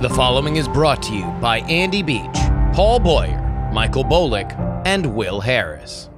[0.00, 2.24] The following is brought to you by Andy Beach,
[2.72, 6.09] Paul Boyer, Michael Bolick, and Will Harris.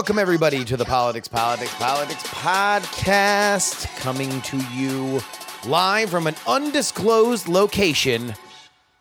[0.00, 5.20] Welcome, everybody, to the Politics, Politics, Politics podcast, coming to you
[5.66, 8.34] live from an undisclosed location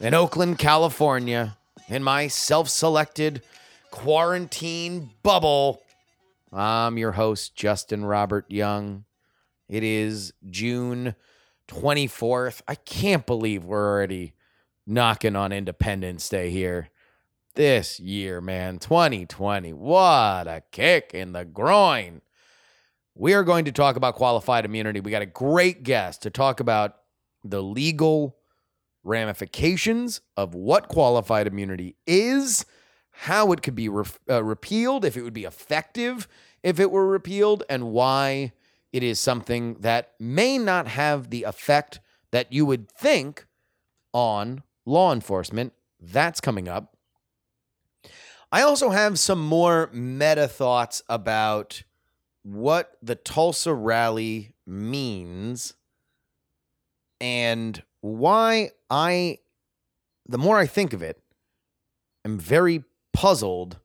[0.02, 1.56] in Oakland, California,
[1.88, 3.42] in my self selected
[3.92, 5.82] quarantine bubble.
[6.52, 9.06] I'm your host, Justin Robert Young.
[9.70, 11.16] It is June
[11.70, 12.62] 24th.
[12.68, 14.34] I can't believe we're already
[14.86, 16.90] knocking on Independence Day here
[17.56, 18.80] this year, man.
[18.80, 19.74] 2020.
[19.74, 22.22] What a kick in the groin.
[23.16, 25.00] We are going to talk about qualified immunity.
[25.00, 26.96] We got a great guest to talk about
[27.44, 28.38] the legal
[29.04, 32.66] ramifications of what qualified immunity is,
[33.12, 36.28] how it could be re- uh, repealed, if it would be effective
[36.64, 38.52] if it were repealed, and why
[38.92, 42.00] it is something that may not have the effect
[42.32, 43.46] that you would think
[44.14, 45.74] on law enforcement.
[46.00, 46.96] That's coming up.
[48.52, 51.84] I also have some more meta thoughts about
[52.42, 55.74] what the Tulsa rally means
[57.22, 59.40] and why I,
[60.28, 61.22] the more I think of it,
[62.26, 63.80] am very puzzled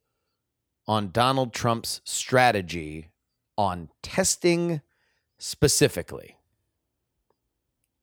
[0.86, 3.10] on Donald Trump's strategy
[3.58, 4.80] on testing
[5.38, 6.36] specifically.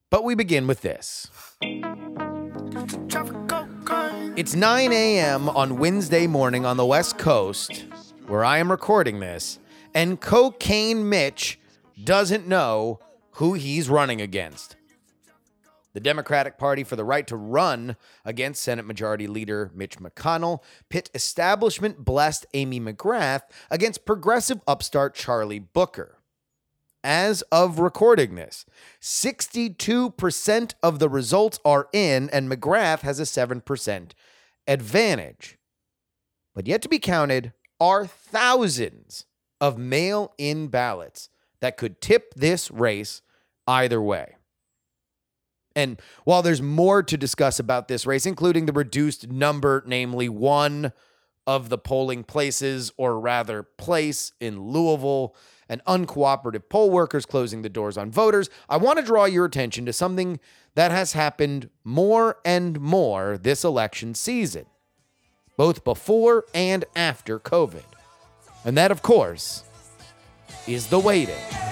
[0.10, 1.28] But we begin with this.
[4.38, 5.50] It's 9 a.m.
[5.50, 7.86] on Wednesday morning on the West Coast,
[8.28, 9.60] where I am recording this,
[9.94, 11.60] and Cocaine Mitch
[12.02, 13.02] doesn't know
[13.32, 14.78] who he's running against.
[15.92, 21.10] The Democratic Party for the right to run against Senate Majority Leader Mitch McConnell pit
[21.14, 26.20] establishment blessed Amy McGrath against progressive upstart Charlie Booker.
[27.04, 28.66] As of recording this,
[29.02, 34.12] 62% of the results are in, and McGrath has a 7%
[34.68, 35.58] advantage.
[36.54, 39.26] But yet to be counted are thousands
[39.60, 41.30] of mail in ballots
[41.62, 43.22] that could tip this race
[43.68, 44.36] either way.
[45.76, 50.92] And while there's more to discuss about this race, including the reduced number, namely one
[51.48, 55.36] of the polling places, or rather place in Louisville,
[55.72, 59.86] and uncooperative poll workers closing the doors on voters, I want to draw your attention
[59.86, 60.38] to something
[60.76, 64.66] that has happened more and more this election season,
[65.56, 67.86] both before and after COVID.
[68.66, 69.64] And that, of course,
[70.68, 71.71] is the waiting.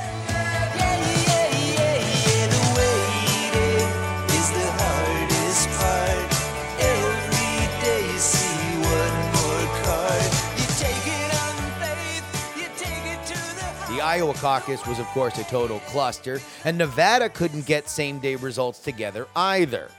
[14.10, 18.80] Iowa caucus was, of course, a total cluster, and Nevada couldn't get same day results
[18.80, 19.92] together either.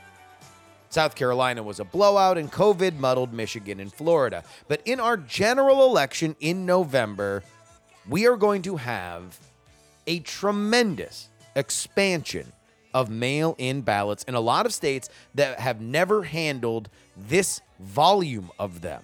[0.89, 4.43] South Carolina was a blowout, and COVID muddled Michigan and Florida.
[4.67, 7.41] But in our general election in November,
[8.05, 9.39] we are going to have
[10.05, 12.51] a tremendous expansion
[12.93, 18.51] of mail in ballots in a lot of states that have never handled this volume
[18.59, 19.03] of them.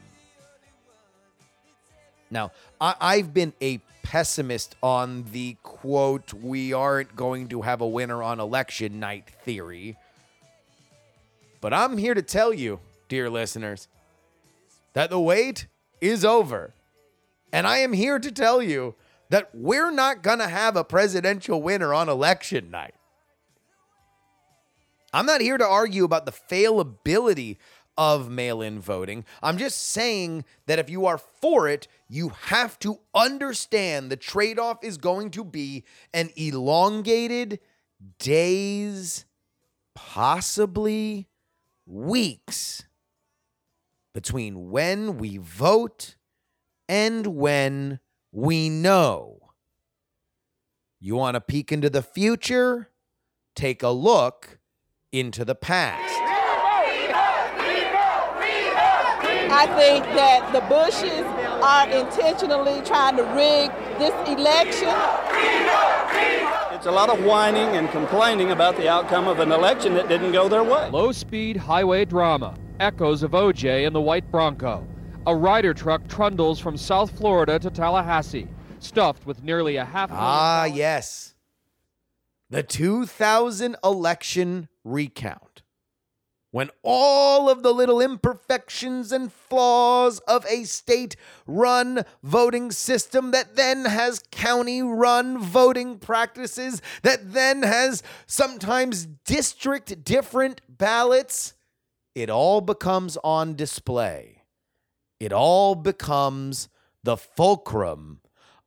[2.29, 7.87] Now, I, I've been a pessimist on the quote, we aren't going to have a
[7.87, 9.97] winner on election night theory.
[11.59, 12.79] But I'm here to tell you,
[13.09, 13.87] dear listeners,
[14.93, 15.67] that the wait
[15.99, 16.73] is over.
[17.51, 18.95] And I am here to tell you
[19.29, 22.95] that we're not going to have a presidential winner on election night.
[25.13, 27.57] I'm not here to argue about the failability
[27.97, 29.25] of mail in voting.
[29.41, 34.59] I'm just saying that if you are for it, you have to understand the trade
[34.59, 35.83] off is going to be
[36.13, 37.59] an elongated
[38.19, 39.25] days,
[39.95, 41.27] possibly
[41.85, 42.83] weeks
[44.13, 46.15] between when we vote
[46.87, 47.99] and when
[48.31, 49.39] we know.
[50.99, 52.89] You want to peek into the future?
[53.55, 54.59] Take a look
[55.11, 56.26] into the past.
[59.51, 61.25] I think that the Bushes
[61.63, 64.93] are intentionally trying to rig this election.
[66.75, 70.31] It's a lot of whining and complaining about the outcome of an election that didn't
[70.31, 70.89] go their way.
[70.91, 72.53] Low speed highway drama.
[72.79, 74.85] Echoes of OJ and the White Bronco.
[75.25, 78.47] A Ryder truck trundles from South Florida to Tallahassee.
[78.79, 81.33] stuffed with nearly a half Ah, yes.
[82.49, 85.41] The 2000 election recount.
[86.57, 91.15] When all of the little imperfections and flaws of a state
[91.45, 100.03] run voting system that then has county run voting practices, that then has sometimes district
[100.03, 101.53] different ballots,
[102.15, 104.41] it all becomes on display.
[105.19, 106.69] It all becomes
[107.03, 108.21] the fulcrum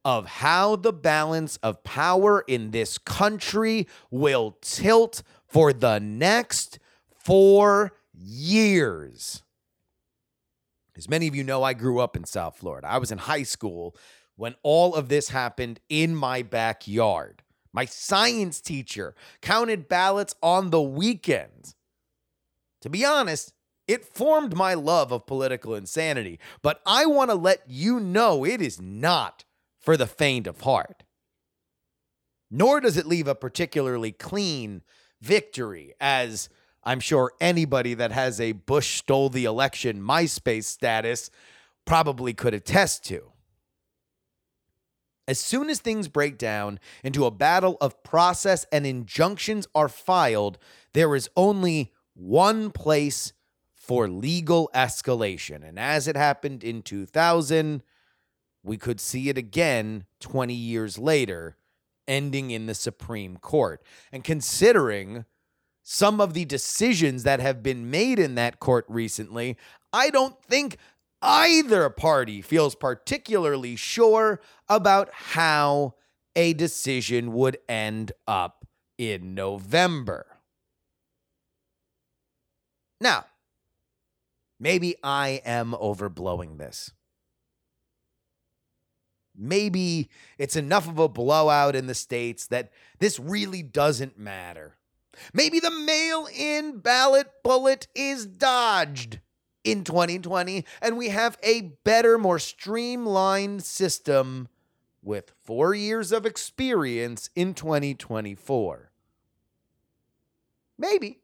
[0.05, 6.79] of how the balance of power in this country will tilt for the next
[7.25, 9.43] four years.
[10.97, 12.89] As many of you know, I grew up in South Florida.
[12.89, 13.97] I was in high school
[14.37, 17.43] when all of this happened in my backyard.
[17.73, 21.75] My science teacher counted ballots on the weekends.
[22.83, 23.53] To be honest,
[23.87, 28.61] it formed my love of political insanity, but I want to let you know it
[28.61, 29.45] is not
[29.79, 31.05] for the faint of heart.
[32.51, 34.83] Nor does it leave a particularly clean
[35.21, 36.49] victory, as
[36.83, 41.31] I'm sure anybody that has a Bush stole the election MySpace status
[41.85, 43.33] probably could attest to.
[45.29, 50.59] As soon as things break down into a battle of process and injunctions are filed,
[50.93, 53.33] there is only one place
[53.75, 55.67] for legal escalation.
[55.67, 57.83] And as it happened in 2000,
[58.63, 61.57] we could see it again 20 years later,
[62.09, 63.83] ending in the Supreme Court.
[64.13, 65.27] And considering
[65.93, 69.57] some of the decisions that have been made in that court recently,
[69.93, 70.77] I don't think
[71.21, 75.95] either party feels particularly sure about how
[76.37, 78.65] a decision would end up
[78.99, 80.27] in November.
[83.01, 83.25] Now,
[84.61, 86.93] maybe I am overblowing this.
[89.37, 90.09] Maybe
[90.39, 92.71] it's enough of a blowout in the States that
[93.01, 94.77] this really doesn't matter.
[95.33, 99.21] Maybe the mail in ballot bullet is dodged
[99.65, 104.49] in 2020, and we have a better, more streamlined system
[105.03, 108.91] with four years of experience in 2024.
[110.79, 111.19] Maybe.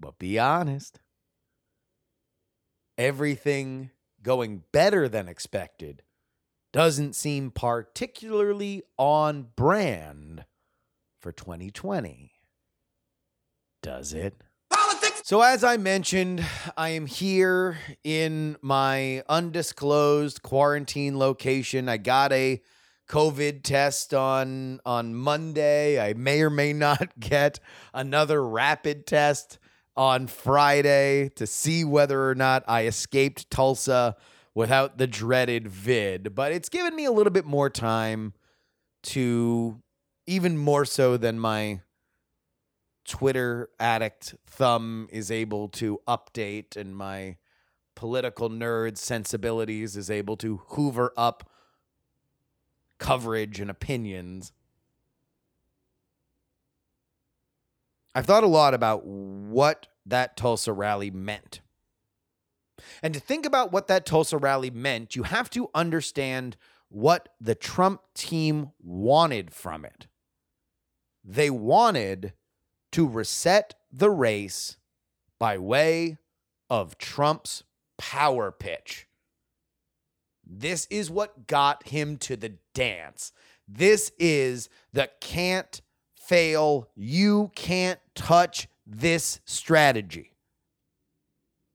[0.00, 1.00] But be honest.
[2.98, 3.90] Everything
[4.22, 6.02] going better than expected
[6.72, 10.44] doesn't seem particularly on brand
[11.22, 12.32] for 2020.
[13.82, 14.34] Does it?
[14.70, 15.22] Politics.
[15.24, 16.44] So, as I mentioned,
[16.76, 21.88] I am here in my undisclosed quarantine location.
[21.88, 22.60] I got a
[23.08, 26.00] COVID test on on Monday.
[26.00, 27.60] I may or may not get
[27.94, 29.58] another rapid test
[29.96, 34.16] on Friday to see whether or not I escaped Tulsa
[34.54, 36.34] without the dreaded vid.
[36.34, 38.32] But it's given me a little bit more time
[39.04, 39.82] to
[40.26, 41.80] even more so than my
[43.04, 47.36] Twitter addict thumb is able to update and my
[47.94, 51.48] political nerd sensibilities is able to hoover up
[52.98, 54.52] coverage and opinions.
[58.14, 61.60] I've thought a lot about what that Tulsa rally meant.
[63.02, 66.56] And to think about what that Tulsa rally meant, you have to understand
[66.88, 70.06] what the Trump team wanted from it.
[71.24, 72.32] They wanted
[72.92, 74.76] to reset the race
[75.38, 76.18] by way
[76.68, 77.64] of Trump's
[77.98, 79.06] power pitch.
[80.44, 83.32] This is what got him to the dance.
[83.68, 85.80] This is the can't
[86.14, 90.32] fail, you can't touch this strategy.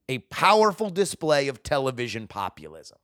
[0.10, 2.98] A powerful display of television populism.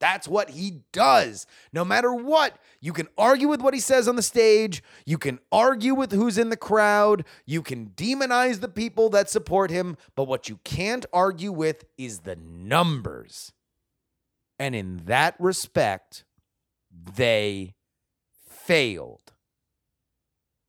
[0.00, 1.46] That's what he does.
[1.72, 4.82] No matter what, you can argue with what he says on the stage.
[5.04, 7.24] You can argue with who's in the crowd.
[7.44, 9.98] You can demonize the people that support him.
[10.16, 13.52] But what you can't argue with is the numbers.
[14.58, 16.24] And in that respect,
[16.90, 17.74] they
[18.48, 19.32] failed.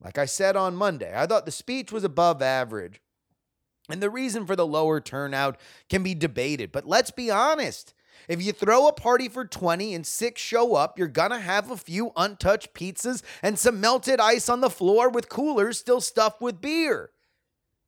[0.03, 3.01] Like I said on Monday, I thought the speech was above average.
[3.89, 5.57] And the reason for the lower turnout
[5.89, 6.71] can be debated.
[6.71, 7.93] But let's be honest.
[8.31, 11.75] If you throw a party for 20 and six show up, you're to have a
[11.75, 16.61] few untouched pizzas and some melted ice on the floor with coolers still stuffed with
[16.61, 17.09] beer.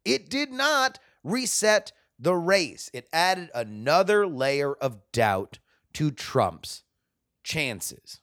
[0.04, 5.60] It did not reset the race, it added another layer of doubt
[5.94, 6.84] to Trump's
[7.46, 8.20] chances.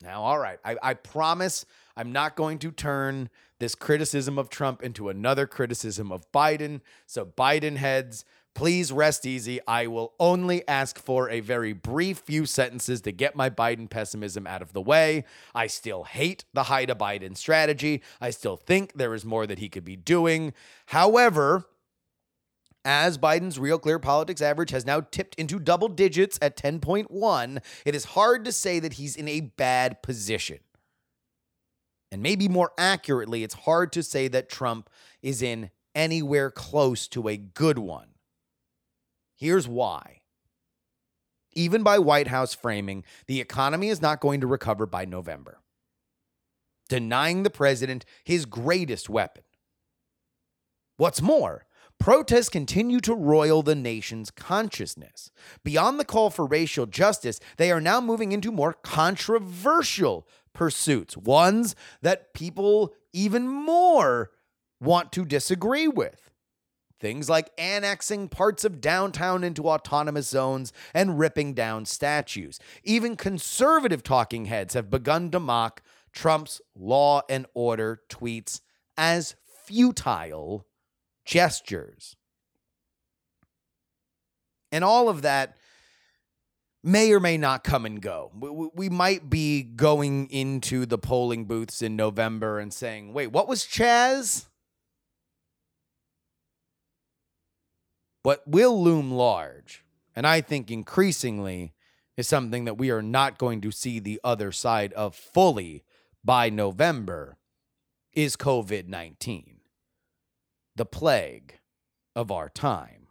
[0.00, 4.82] Now, all right, I, I promise I'm not going to turn this criticism of Trump
[4.84, 6.82] into another criticism of Biden.
[7.06, 8.24] So, Biden heads,
[8.58, 9.60] Please rest easy.
[9.68, 14.48] I will only ask for a very brief few sentences to get my Biden pessimism
[14.48, 15.26] out of the way.
[15.54, 18.02] I still hate the Haida Biden strategy.
[18.20, 20.54] I still think there is more that he could be doing.
[20.86, 21.66] However,
[22.84, 27.94] as Biden's Real Clear Politics average has now tipped into double digits at 10.1, it
[27.94, 30.58] is hard to say that he's in a bad position.
[32.10, 34.90] And maybe more accurately, it's hard to say that Trump
[35.22, 38.08] is in anywhere close to a good one.
[39.38, 40.22] Here's why.
[41.54, 45.60] Even by White House framing, the economy is not going to recover by November,
[46.88, 49.44] denying the president his greatest weapon.
[50.96, 51.66] What's more,
[52.00, 55.30] protests continue to roil the nation's consciousness.
[55.62, 61.76] Beyond the call for racial justice, they are now moving into more controversial pursuits, ones
[62.02, 64.32] that people even more
[64.80, 66.30] want to disagree with.
[67.00, 72.58] Things like annexing parts of downtown into autonomous zones and ripping down statues.
[72.82, 78.60] Even conservative talking heads have begun to mock Trump's law and order tweets
[78.96, 80.66] as futile
[81.24, 82.16] gestures.
[84.72, 85.56] And all of that
[86.82, 88.32] may or may not come and go.
[88.74, 93.64] We, might be going into the polling booths in November and saying, wait, what was
[93.64, 94.47] Chaz?
[98.28, 101.72] What will loom large, and I think increasingly,
[102.14, 105.82] is something that we are not going to see the other side of fully
[106.22, 107.38] by November,
[108.12, 109.60] is COVID 19,
[110.76, 111.58] the plague
[112.14, 113.06] of our time.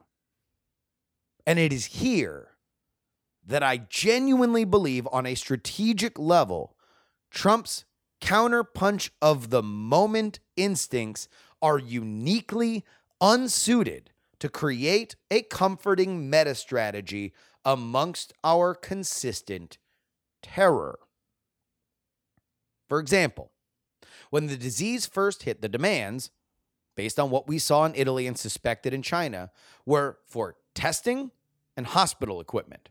[1.48, 2.50] And it is here
[3.44, 6.76] that I genuinely believe, on a strategic level,
[7.32, 7.86] Trump's
[8.22, 11.28] counterpunch of the moment instincts
[11.60, 12.86] are uniquely
[13.20, 17.34] unsuited to create a comforting meta strategy
[17.66, 19.78] amongst our consistent
[20.42, 21.00] terror.
[22.88, 23.52] For example,
[24.30, 26.32] when the disease first hit, the demands,
[26.96, 29.52] based on what we saw in Italy and suspected in China,
[29.86, 31.32] were for testing
[31.76, 32.90] and hospital equipment.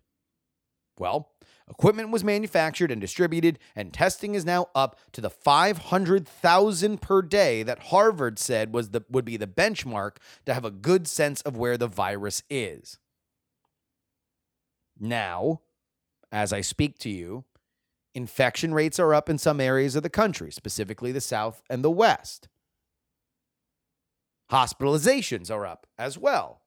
[0.99, 1.31] Well,
[1.69, 7.63] equipment was manufactured and distributed, and testing is now up to the 500,000 per day
[7.63, 11.57] that Harvard said was the, would be the benchmark to have a good sense of
[11.57, 12.99] where the virus is.
[14.99, 15.61] Now,
[16.33, 17.45] as I speak to you,
[18.15, 21.91] infection rates are up in some areas of the country, specifically the South and the
[21.91, 22.49] West.
[24.51, 26.63] Hospitalizations are up as well,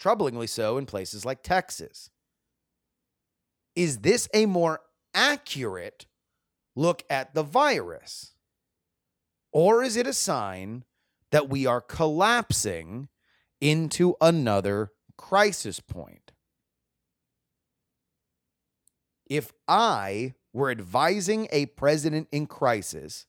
[0.00, 2.10] troublingly so in places like Texas.
[3.74, 4.80] Is this a more
[5.14, 6.06] accurate
[6.74, 8.34] look at the virus?
[9.52, 10.84] Or is it a sign
[11.30, 13.08] that we are collapsing
[13.60, 16.32] into another crisis point?
[19.28, 23.26] If I were advising a president in crisis,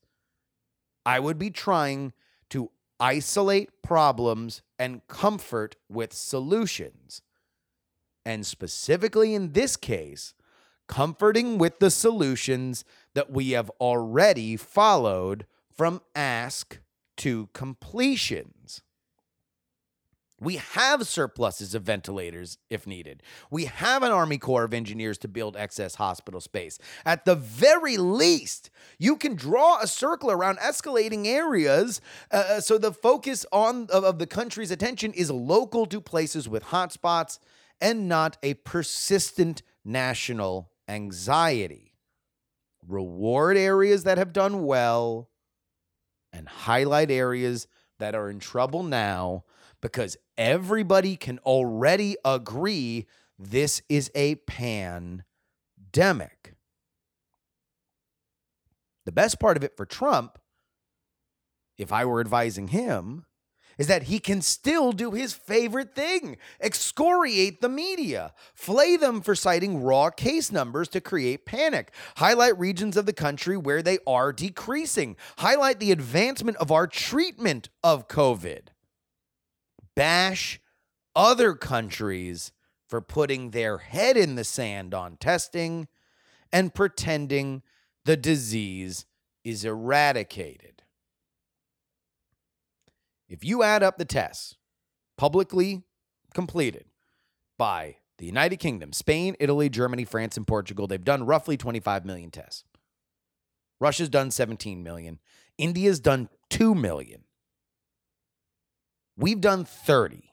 [1.05, 2.13] I would be trying
[2.49, 7.21] to isolate problems and comfort with solutions.
[8.25, 10.33] And specifically in this case,
[10.87, 16.79] comforting with the solutions that we have already followed from ask
[17.17, 18.81] to completions.
[20.39, 23.23] We have surpluses of ventilators if needed.
[23.49, 26.77] We have an Army Corps of Engineers to build excess hospital space.
[27.05, 32.91] At the very least, you can draw a circle around escalating areas uh, so the
[32.91, 37.39] focus on of, of the country's attention is local to places with hotspots
[37.83, 41.93] and not a persistent national anxiety.
[42.87, 45.29] Reward areas that have done well
[46.31, 47.67] and highlight areas
[47.99, 49.43] that are in trouble now
[49.81, 53.05] because everybody can already agree
[53.37, 55.25] this is a pandemic.
[59.05, 60.39] The best part of it for Trump,
[61.77, 63.25] if I were advising him,
[63.77, 69.35] is that he can still do his favorite thing excoriate the media, flay them for
[69.35, 74.31] citing raw case numbers to create panic, highlight regions of the country where they are
[74.31, 78.67] decreasing, highlight the advancement of our treatment of COVID,
[79.95, 80.59] bash
[81.15, 82.51] other countries
[82.87, 85.87] for putting their head in the sand on testing
[86.51, 87.63] and pretending
[88.05, 89.05] the disease
[89.43, 90.72] is eradicated.
[93.27, 94.55] If you add up the tests
[95.17, 95.83] publicly
[96.33, 96.85] completed
[97.57, 102.31] by the United Kingdom, Spain, Italy, Germany, France, and Portugal, they've done roughly 25 million
[102.31, 102.63] tests.
[103.79, 105.19] Russia's done 17 million.
[105.57, 107.23] India's done 2 million.
[109.17, 110.31] We've done 30.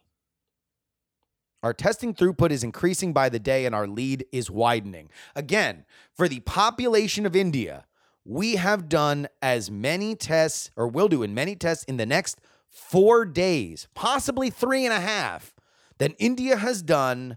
[1.63, 5.11] Our testing throughput is increasing by the day and our lead is widening.
[5.35, 7.85] Again, for the population of India,
[8.25, 12.41] we have done as many tests, or will do in many tests in the next
[12.71, 15.55] four days, possibly three and a half,
[15.99, 17.37] than India has done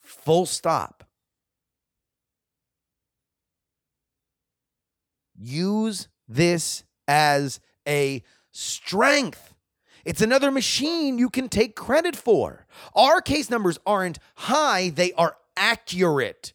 [0.00, 1.04] full stop.
[5.36, 8.22] Use this as a
[8.52, 9.54] strength.
[10.04, 12.66] It's another machine you can take credit for.
[12.94, 16.52] Our case numbers aren't high, they are accurate.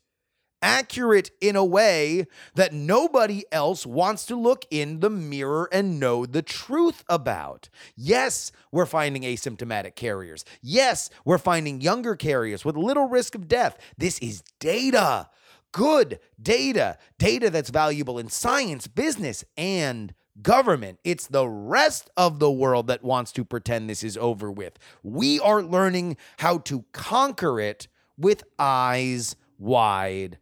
[0.62, 6.26] Accurate in a way that nobody else wants to look in the mirror and know
[6.26, 7.70] the truth about.
[7.96, 10.44] Yes, we're finding asymptomatic carriers.
[10.62, 13.78] Yes, we're finding younger carriers with little risk of death.
[13.98, 15.30] This is data
[15.72, 21.00] good data, data that's valuable in science, business, and government.
[21.04, 24.78] It's the rest of the world that wants to pretend this is over with.
[25.04, 27.88] We are learning how to conquer it
[28.18, 30.38] with eyes wide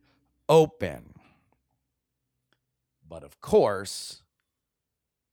[0.49, 1.13] open.
[3.07, 4.23] But of course,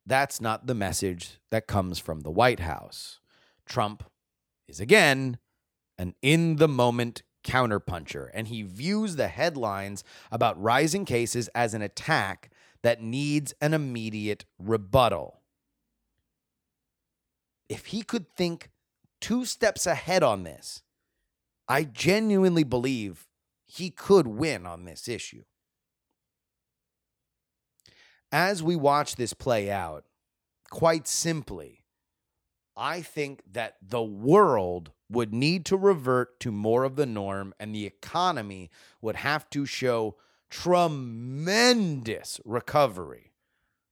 [0.06, 3.20] that's not the message that comes from the White House.
[3.66, 4.04] Trump
[4.68, 5.38] is again
[5.98, 11.82] an in the moment counterpuncher, and he views the headlines about rising cases as an
[11.82, 12.50] attack
[12.82, 15.40] that needs an immediate rebuttal.
[17.68, 18.70] If he could think
[19.20, 20.82] two steps ahead on this,
[21.66, 23.26] I genuinely believe
[23.74, 25.42] he could win on this issue.
[28.30, 30.04] As we watch this play out,
[30.70, 31.84] quite simply,
[32.76, 37.74] I think that the world would need to revert to more of the norm, and
[37.74, 40.16] the economy would have to show
[40.50, 43.32] tremendous recovery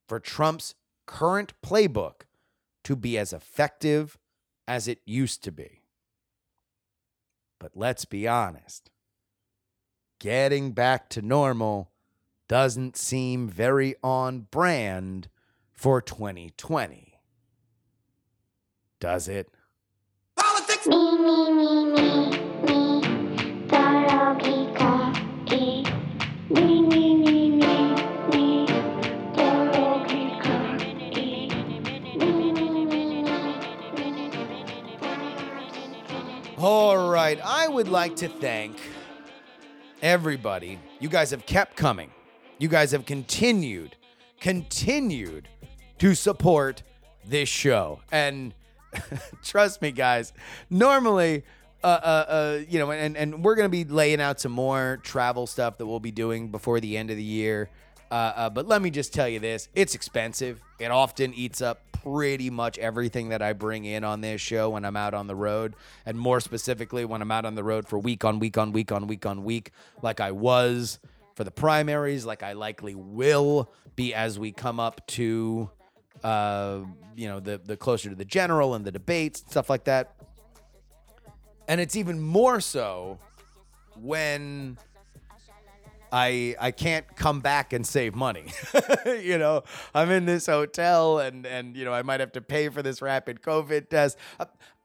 [0.07, 2.23] for Trump's current playbook
[2.85, 4.17] to be as effective
[4.69, 5.83] as it used to be.
[7.59, 8.92] But let's be honest
[10.23, 11.91] getting back to normal
[12.47, 15.29] doesn't seem very on brand
[15.73, 17.19] for 2020.
[19.01, 19.49] Does it?
[20.37, 20.87] Politics.
[20.87, 22.31] Me, me, me, me,
[22.63, 23.01] me,
[23.67, 25.83] dorogi kaki.
[26.51, 27.89] Me, me, me, me,
[28.31, 28.67] me,
[29.35, 31.49] dorogi kaki.
[32.17, 33.25] Me, me, me, me.
[36.59, 37.41] All right.
[37.45, 38.79] I would like to thank
[40.03, 40.79] everybody.
[41.01, 42.11] You guys have kept coming.
[42.59, 43.97] You guys have continued,
[44.41, 45.49] continued
[45.99, 46.83] to support
[47.25, 48.01] this show.
[48.11, 48.53] And
[49.43, 50.33] trust me, guys,
[50.69, 51.45] normally,
[51.83, 55.01] uh, uh, uh, you know, and, and we're going to be laying out some more
[55.03, 57.71] travel stuff that we'll be doing before the end of the year.
[58.13, 60.61] Uh, uh, but let me just tell you this it's expensive.
[60.79, 64.85] It often eats up pretty much everything that I bring in on this show when
[64.85, 65.75] I'm out on the road.
[66.05, 68.93] And more specifically, when I'm out on the road for week on week on week
[68.93, 69.73] on week on week,
[70.03, 70.99] like I was
[71.37, 75.71] for the primaries, like I likely will be as we come up to,
[76.23, 76.81] uh,
[77.17, 80.17] you know, the, the closer to the general and the debates, stuff like that.
[81.67, 83.19] And it's even more so
[83.97, 84.77] when
[86.13, 88.45] I I can't come back and save money.
[89.07, 92.69] you know, I'm in this hotel and and you know I might have to pay
[92.69, 94.19] for this rapid COVID test.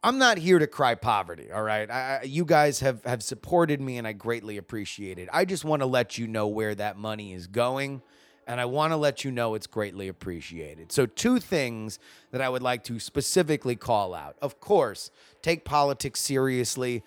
[0.03, 1.51] I'm not here to cry poverty.
[1.51, 5.27] All right, I, you guys have have supported me and I greatly appreciate it.
[5.33, 8.01] I just want to let you know where that money is going.
[8.49, 10.93] And I want to let you know it's greatly appreciated.
[10.93, 11.99] So, two things
[12.31, 14.37] that I would like to specifically call out.
[14.41, 15.11] Of course,
[15.41, 17.03] take politics seriously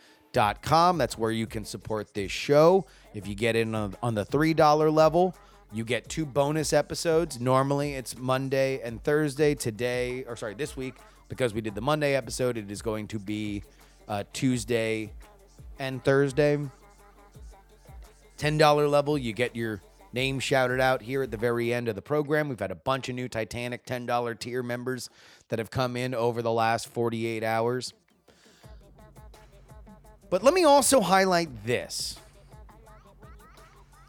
[0.63, 0.99] com.
[0.99, 2.87] That's where you can support this show.
[3.15, 5.35] If you get in on, the $3 level,
[5.73, 7.41] you get two bonus episodes.
[7.41, 9.55] Normally it's Monday and Thursday.
[9.55, 10.95] Today, or sorry, this week,
[11.29, 13.63] because we did the Monday episode, it is going to be
[14.09, 15.13] uh, Tuesday
[15.79, 16.59] and Thursday.
[18.39, 19.81] $10 level, you get your
[20.13, 22.49] name shouted out here at the very end of the program.
[22.49, 25.11] We've had a bunch of new Titanic $10 tier members
[25.49, 27.93] that have come in over the last 48 hours.
[30.31, 32.20] But let me also highlight this.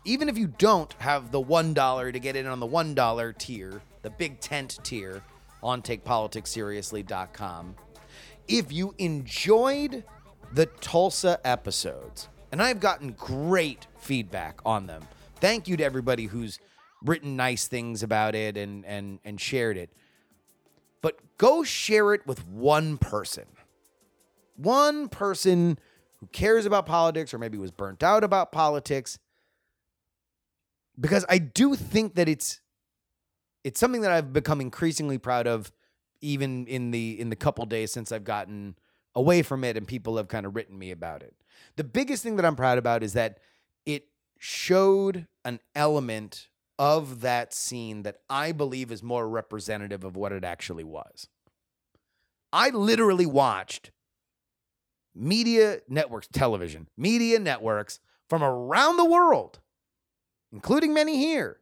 [0.03, 4.09] Even if you don't have the $1 to get in on the $1 tier, the
[4.09, 5.21] big tent tier
[5.61, 7.75] on takepoliticsseriously.com,
[8.47, 10.03] if you enjoyed
[10.53, 15.03] the Tulsa episodes, and I've gotten great feedback on them.
[15.35, 16.59] Thank you to everybody who's
[17.03, 19.89] written nice things about it and and and shared it.
[21.01, 23.45] But go share it with one person.
[24.55, 25.79] One person
[26.19, 29.17] who cares about politics or maybe was burnt out about politics
[30.99, 32.61] because I do think that it's
[33.63, 35.71] it's something that I've become increasingly proud of
[36.21, 38.75] even in the in the couple days since I've gotten
[39.15, 41.35] away from it, and people have kind of written me about it.
[41.75, 43.39] The biggest thing that I'm proud about is that
[43.85, 46.47] it showed an element
[46.79, 51.27] of that scene that I believe is more representative of what it actually was.
[52.51, 53.91] I literally watched
[55.13, 59.59] media networks, television, media networks from around the world,
[60.51, 61.59] including many here,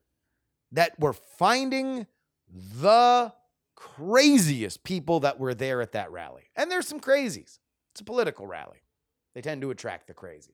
[0.71, 2.05] that were finding
[2.51, 3.33] the
[3.75, 6.49] craziest people that were there at that rally.
[6.55, 7.59] And there's some crazies.
[7.91, 8.83] It's a political rally.
[9.33, 10.49] They tend to attract the crazies.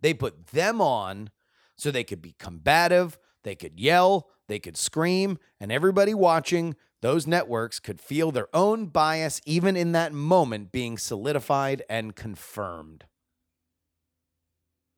[0.00, 1.30] They put them on
[1.76, 7.26] so they could be combative, they could yell, they could scream, and everybody watching those
[7.26, 13.04] networks could feel their own bias, even in that moment, being solidified and confirmed.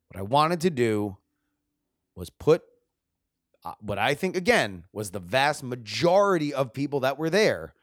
[0.09, 1.17] What I wanted to do
[2.15, 2.63] was put
[3.65, 7.73] uh, what I think, again, was the vast majority of people that were there,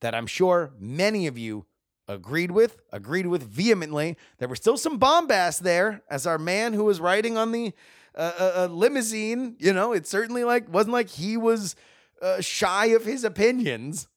[0.00, 1.66] that I'm sure many of you
[2.08, 4.16] agreed with, agreed with vehemently.
[4.38, 7.72] There was still some bombast there, as our man who was riding on the
[8.16, 11.76] uh, uh, uh, limousine, you know, it certainly like wasn't like he was
[12.20, 14.08] uh, shy of his opinions,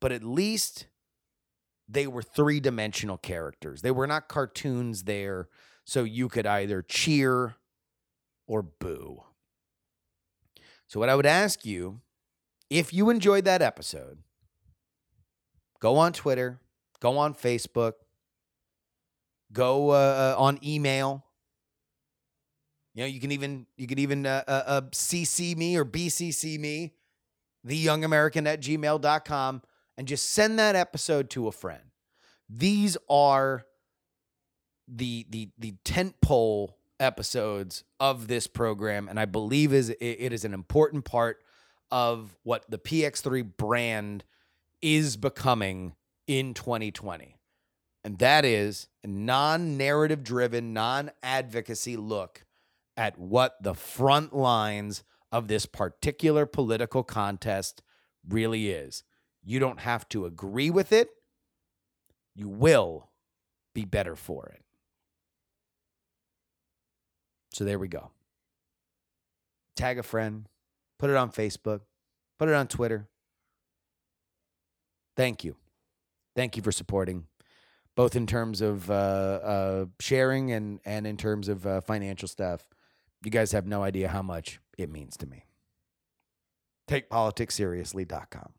[0.00, 0.86] but at least
[1.86, 3.82] they were three dimensional characters.
[3.82, 5.48] They were not cartoons there,
[5.84, 7.56] so you could either cheer
[8.48, 9.22] or boo.
[10.88, 12.00] So, what I would ask you,
[12.70, 14.18] if you enjoyed that episode,
[15.80, 16.58] go on Twitter,
[16.98, 17.92] go on Facebook,
[19.52, 21.24] go uh, uh, on email.
[22.94, 26.58] You know, you can even you can even uh, uh, uh, CC me or BCC
[26.58, 26.94] me,
[27.66, 29.62] theyoungamerican at gmail.com,
[29.96, 31.82] and just send that episode to a friend.
[32.48, 33.66] These are
[34.88, 40.44] the the the tent pole episodes of this program, and I believe is it- is
[40.44, 41.42] an important part
[41.90, 44.24] of what the PX3 brand
[44.82, 45.94] is becoming
[46.26, 47.36] in 2020.
[48.04, 52.44] And that is a non narrative driven, non advocacy look
[52.96, 57.82] at what the front lines of this particular political contest
[58.26, 59.04] really is.
[59.42, 61.10] You don't have to agree with it,
[62.34, 63.10] you will
[63.74, 64.64] be better for it.
[67.58, 68.12] So there we go.
[69.74, 70.48] Tag a friend,
[70.96, 71.80] put it on Facebook,
[72.38, 73.08] put it on Twitter.
[75.16, 75.56] Thank you.
[76.36, 77.26] Thank you for supporting,
[77.96, 82.64] both in terms of uh, uh, sharing and, and in terms of uh, financial stuff.
[83.24, 85.44] You guys have no idea how much it means to me.
[86.88, 88.52] TakePoliticsSeriously.com.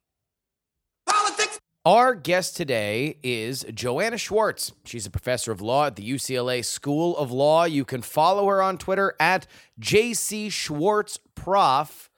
[1.85, 4.73] Our guest today is Joanna Schwartz.
[4.83, 7.63] She's a professor of law at the UCLA School of Law.
[7.63, 9.47] You can follow her on Twitter at
[9.79, 12.09] JC Schwartz Prof.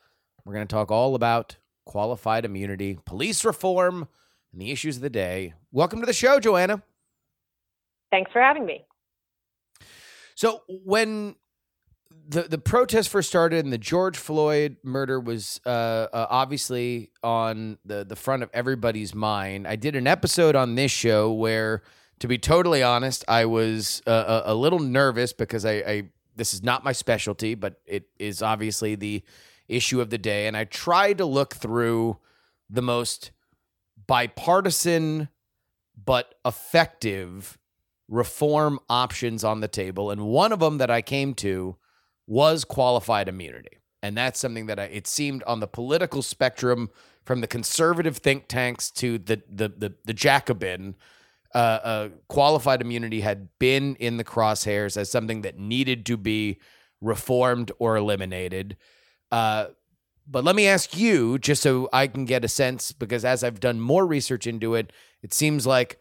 [0.43, 4.07] We're going to talk all about qualified immunity, police reform,
[4.51, 5.53] and the issues of the day.
[5.71, 6.81] Welcome to the show, Joanna.
[8.09, 8.83] Thanks for having me.
[10.33, 11.35] So when
[12.27, 17.77] the the protest first started and the George Floyd murder was uh, uh, obviously on
[17.83, 21.83] the the front of everybody's mind, I did an episode on this show where,
[22.19, 26.03] to be totally honest, I was uh, a, a little nervous because I, I
[26.35, 29.23] this is not my specialty, but it is obviously the
[29.67, 32.17] issue of the day, and I tried to look through
[32.69, 33.31] the most
[34.07, 35.27] bipartisan
[36.03, 37.57] but effective
[38.07, 40.11] reform options on the table.
[40.11, 41.77] And one of them that I came to
[42.31, 43.77] was qualified immunity.
[44.01, 46.89] And that's something that I, it seemed on the political spectrum
[47.25, 50.95] from the conservative think tanks to the, the, the, the Jacobin,
[51.53, 56.57] uh, uh, qualified immunity had been in the crosshairs as something that needed to be
[57.01, 58.77] reformed or eliminated.
[59.29, 59.65] Uh,
[60.25, 63.59] but let me ask you, just so I can get a sense, because as I've
[63.59, 65.99] done more research into it, it seems like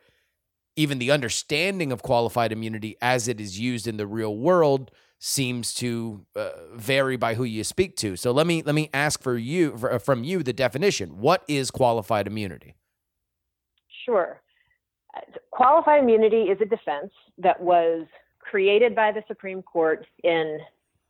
[0.77, 5.75] even the understanding of qualified immunity as it is used in the real world seems
[5.75, 8.17] to uh, vary by who you speak to.
[8.17, 11.21] So let me let me ask for you for, from you the definition.
[11.21, 12.75] What is qualified immunity?
[14.05, 14.41] Sure.
[15.15, 18.07] Uh, Qualified immunity is a defense that was
[18.39, 20.59] created by the Supreme Court in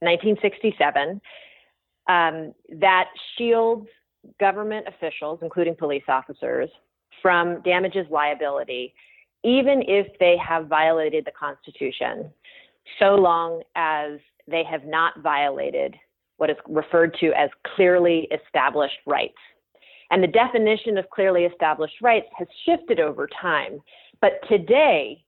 [0.00, 1.20] 1967
[2.08, 3.04] um, that
[3.38, 3.86] shields
[4.40, 6.68] government officials, including police officers,
[7.22, 8.92] from damages liability,
[9.44, 12.30] even if they have violated the Constitution,
[12.98, 15.94] so long as they have not violated
[16.36, 19.38] what is referred to as clearly established rights.
[20.10, 23.80] And the definition of clearly established rights has shifted over time.
[24.20, 25.22] But today,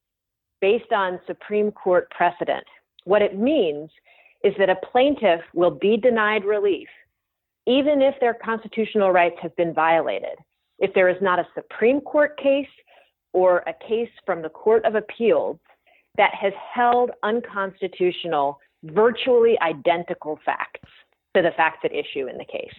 [0.60, 2.64] based on Supreme Court precedent,
[3.04, 3.90] what it means
[4.42, 6.88] is that a plaintiff will be denied relief
[7.66, 10.36] even if their constitutional rights have been violated
[10.78, 12.66] if there is not a Supreme Court case
[13.32, 15.58] or a case from the Court of Appeals
[16.16, 20.90] that has held unconstitutional virtually identical facts
[21.34, 22.74] to the facts at issue in the case.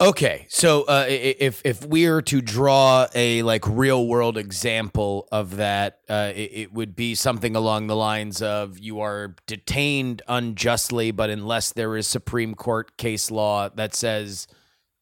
[0.00, 5.56] Okay, so uh, if if we are to draw a like real world example of
[5.56, 11.12] that, uh, it, it would be something along the lines of you are detained unjustly,
[11.12, 14.48] but unless there is Supreme Court case law that says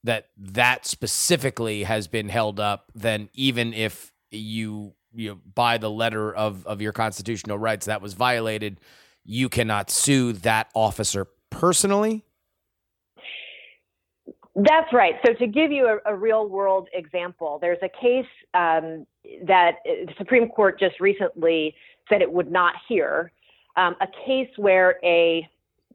[0.04, 5.90] that that specifically has been held up, then even if you you know, by the
[5.90, 8.80] letter of of your constitutional rights that was violated,
[9.24, 12.24] you cannot sue that officer personally.
[14.54, 15.14] That's right.
[15.24, 19.06] So, to give you a, a real world example, there's a case um,
[19.46, 21.74] that the Supreme Court just recently
[22.08, 23.32] said it would not hear
[23.76, 25.48] um, a case where a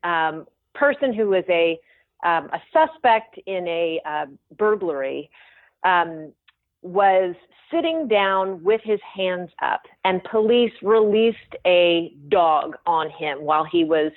[0.03, 1.79] um, person who was a,
[2.23, 4.25] um, a suspect in a uh,
[4.57, 5.29] burglary
[5.83, 6.31] um,
[6.81, 7.35] was
[7.71, 13.83] sitting down with his hands up, and police released a dog on him while he
[13.83, 14.11] was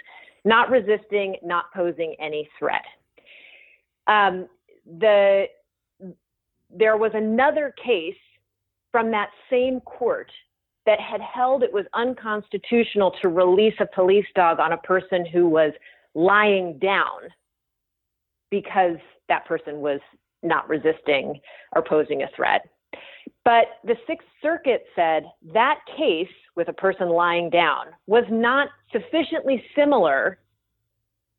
[0.44, 2.84] not resisting, not posing any threat.
[4.06, 4.48] Um,
[4.98, 5.46] the
[6.72, 8.14] there was another case
[8.92, 10.30] from that same court
[10.86, 15.48] that had held it was unconstitutional to release a police dog on a person who
[15.48, 15.72] was
[16.14, 17.28] lying down
[18.50, 18.96] because
[19.28, 20.00] that person was
[20.42, 21.38] not resisting
[21.74, 22.68] or posing a threat.
[23.44, 29.62] But the Sixth Circuit said that case with a person lying down was not sufficiently
[29.74, 30.38] similar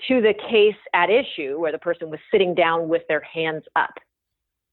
[0.08, 3.94] to the case at issue where the person was sitting down with their hands up.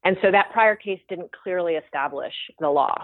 [0.05, 2.95] And so that prior case didn't clearly establish the law.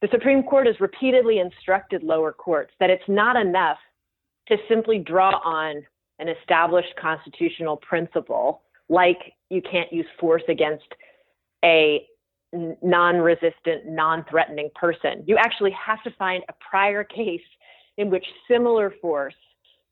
[0.00, 3.78] The Supreme Court has repeatedly instructed lower courts that it's not enough
[4.46, 5.84] to simply draw on
[6.20, 9.18] an established constitutional principle like
[9.50, 10.86] you can't use force against
[11.64, 12.06] a
[12.52, 15.22] non resistant, non threatening person.
[15.26, 17.40] You actually have to find a prior case
[17.96, 19.34] in which similar force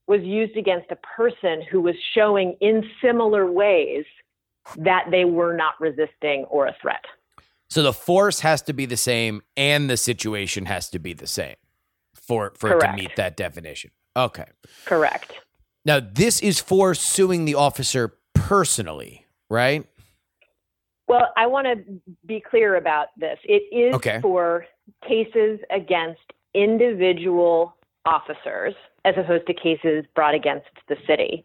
[0.07, 4.05] was used against a person who was showing in similar ways
[4.79, 7.05] that they were not resisting or a threat.
[7.69, 11.27] So the force has to be the same and the situation has to be the
[11.27, 11.57] same
[12.14, 13.90] for for it to meet that definition.
[14.16, 14.47] Okay.
[14.85, 15.33] Correct.
[15.85, 19.87] Now this is for suing the officer personally, right?
[21.09, 23.38] Well, I want to be clear about this.
[23.45, 24.21] It is Okay.
[24.21, 24.66] for
[25.07, 26.21] cases against
[26.55, 31.45] individual officers as opposed to cases brought against the city.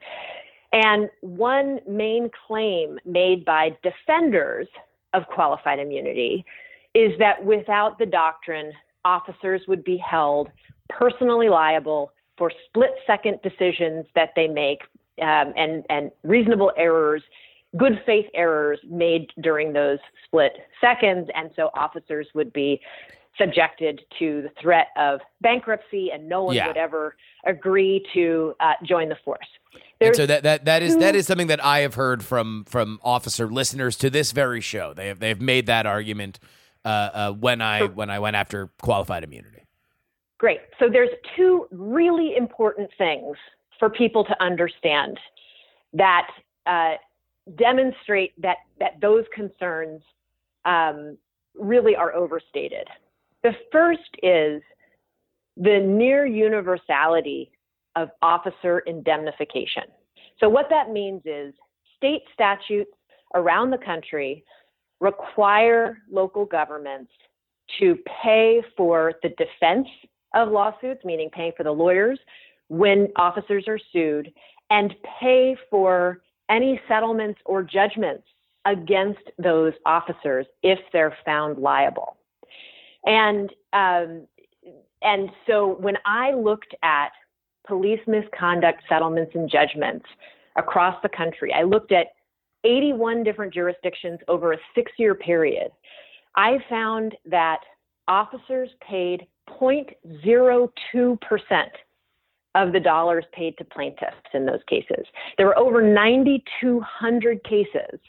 [0.73, 4.67] And one main claim made by defenders
[5.13, 6.45] of qualified immunity
[6.93, 8.71] is that without the doctrine,
[9.05, 10.49] officers would be held
[10.89, 14.81] personally liable for split second decisions that they make
[15.21, 17.21] um, and, and reasonable errors,
[17.77, 21.29] good faith errors made during those split seconds.
[21.35, 22.81] And so officers would be
[23.37, 26.67] subjected to the threat of bankruptcy and no one Yeah.
[26.67, 29.47] would ever agree to uh, join the force.
[30.01, 32.65] And so that that that is that two- is something that I have heard from
[32.65, 34.93] from officer listeners to this very show.
[34.93, 36.39] They have they have made that argument
[36.83, 39.63] uh, uh, when I when I went after qualified immunity.
[40.39, 40.59] Great.
[40.79, 43.37] So there's two really important things
[43.79, 45.19] for people to understand
[45.93, 46.27] that
[46.65, 46.95] uh,
[47.57, 50.01] demonstrate that that those concerns
[50.65, 51.17] um,
[51.55, 52.87] really are overstated.
[53.43, 54.61] The first is
[55.57, 57.51] the near universality
[57.95, 59.83] of officer indemnification.
[60.39, 61.53] So what that means is
[61.97, 62.91] state statutes
[63.35, 64.43] around the country
[64.99, 67.11] require local governments
[67.79, 69.87] to pay for the defense
[70.33, 72.19] of lawsuits, meaning paying for the lawyers
[72.69, 74.31] when officers are sued,
[74.69, 78.23] and pay for any settlements or judgments
[78.65, 82.17] against those officers if they're found liable.
[83.05, 84.27] And um,
[85.01, 87.09] and so when I looked at
[87.67, 90.05] police misconduct settlements and judgments
[90.57, 92.07] across the country, I looked at
[92.63, 95.71] 81 different jurisdictions over a six-year period.
[96.35, 97.61] I found that
[98.07, 99.25] officers paid
[99.59, 101.17] 0.02%
[102.55, 105.05] of the dollars paid to plaintiffs in those cases.
[105.37, 107.99] There were over 9,200 cases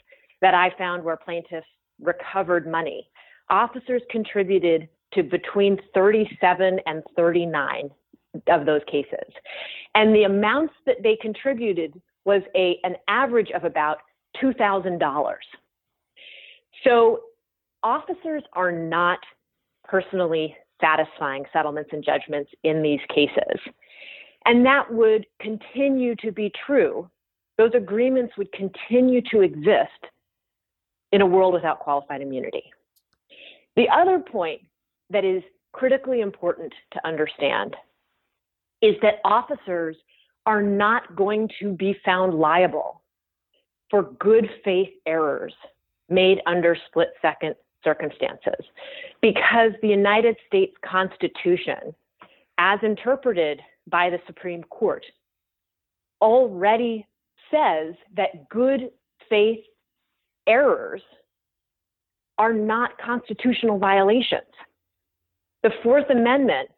[0.41, 1.67] that I found where plaintiffs
[2.01, 3.09] recovered money.
[3.49, 7.89] Officers contributed to between 37 and 39
[8.47, 9.31] of those cases.
[9.95, 13.99] And the amounts that they contributed was a, an average of about
[14.41, 14.99] $2,000.
[16.83, 17.21] So
[17.83, 19.19] officers are not
[19.83, 23.59] personally satisfying settlements and judgments in these cases.
[24.45, 27.09] And that would continue to be true.
[27.57, 29.89] Those agreements would continue to exist
[31.11, 32.63] in a world without qualified immunity.
[33.75, 34.61] The other point
[35.09, 37.75] that is critically important to understand
[38.81, 39.95] is that officers
[40.45, 43.01] are not going to be found liable
[43.89, 45.53] for good faith errors
[46.09, 48.65] made under split second circumstances
[49.21, 51.93] because the United States Constitution,
[52.57, 55.05] as interpreted by the Supreme Court,
[56.21, 57.05] already
[57.51, 58.89] says that good
[59.29, 59.59] faith
[60.47, 61.01] errors
[62.37, 64.41] are not constitutional violations.
[65.61, 66.69] The Fourth Amendment,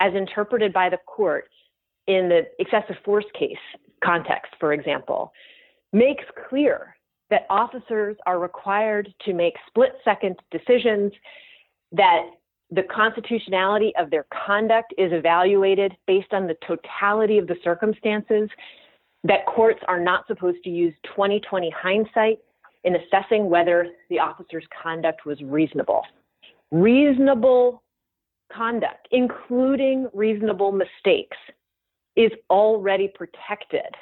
[0.00, 1.48] as interpreted by the court
[2.06, 3.56] in the excessive force case
[4.04, 5.32] context, for example,
[5.92, 6.96] makes clear
[7.30, 11.12] that officers are required to make split second decisions,
[11.92, 12.26] that
[12.74, 18.48] the constitutionality of their conduct is evaluated based on the totality of the circumstances,
[19.24, 22.38] that courts are not supposed to use 2020 hindsight
[22.84, 26.02] in assessing whether the officer's conduct was reasonable.
[26.72, 27.82] Reasonable
[28.52, 31.36] conduct, including reasonable mistakes,
[32.16, 33.94] is already protected,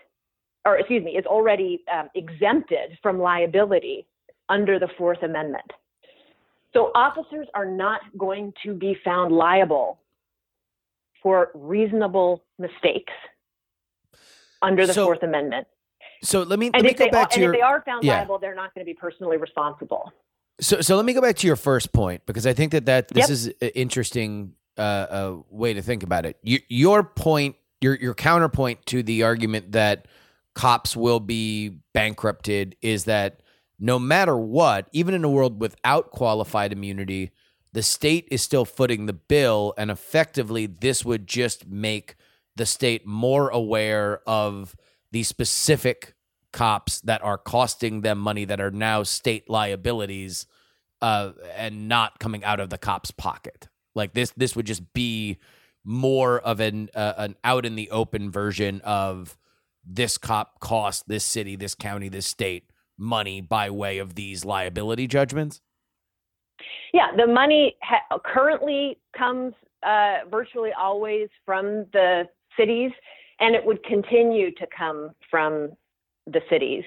[0.65, 4.07] or excuse me, is already um, exempted from liability
[4.49, 5.71] under the Fourth Amendment.
[6.73, 9.99] So officers are not going to be found liable
[11.23, 13.13] for reasonable mistakes
[14.63, 15.67] under the So- Fourth Amendment.
[16.23, 18.05] So let me let me go they, back to and your if they are found
[18.05, 18.19] yeah.
[18.19, 20.13] liable, they're not going to be personally responsible.
[20.61, 23.09] So, so let me go back to your first point because I think that that
[23.09, 23.31] this Yep.
[23.31, 26.37] is an interesting uh, uh, way to think about it.
[26.43, 30.09] You, your point, your your counterpoint to the argument that
[30.55, 33.41] cops will be bankrupted is that
[33.81, 37.31] no matter what, even in a world without qualified immunity,
[37.73, 42.15] the state is still footing the bill, and effectively, this would just make
[42.57, 44.77] the state more aware of
[45.13, 46.15] the specific
[46.53, 50.47] cops that are costing them money that are now state liabilities
[51.01, 53.69] uh, and not coming out of the cop's pocket.
[53.95, 55.39] Like this, this would just be
[55.85, 59.39] more of an uh, an out in the open version of
[59.87, 62.70] this cop cost this city, this county, this state
[63.01, 65.61] money by way of these liability judgments.
[66.93, 72.25] Yeah, the money ha- currently comes uh, virtually always from the
[72.57, 72.91] cities,
[73.41, 75.71] and it would continue to come from
[76.27, 76.85] the cities.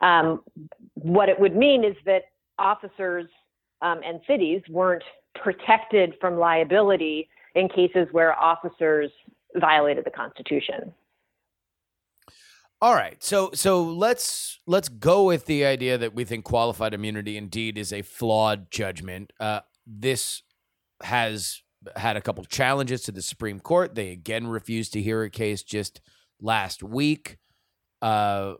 [0.00, 0.42] Um,
[0.94, 2.24] what it would mean is that
[2.58, 3.26] officers
[3.80, 9.10] um, and cities weren't protected from liability in cases where officers
[9.56, 10.92] violated the Constitution.
[12.82, 13.22] All right.
[13.22, 17.92] So so let's let's go with the idea that we think qualified immunity indeed is
[17.92, 19.32] a flawed judgment.
[19.38, 20.42] Uh, this
[21.00, 21.62] has
[21.94, 23.94] had a couple challenges to the Supreme Court.
[23.94, 26.00] They again refused to hear a case just
[26.40, 27.38] last week.
[28.02, 28.54] Uh,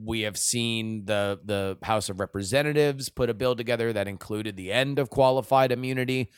[0.00, 4.70] we have seen the the House of Representatives put a bill together that included the
[4.70, 6.30] end of qualified immunity.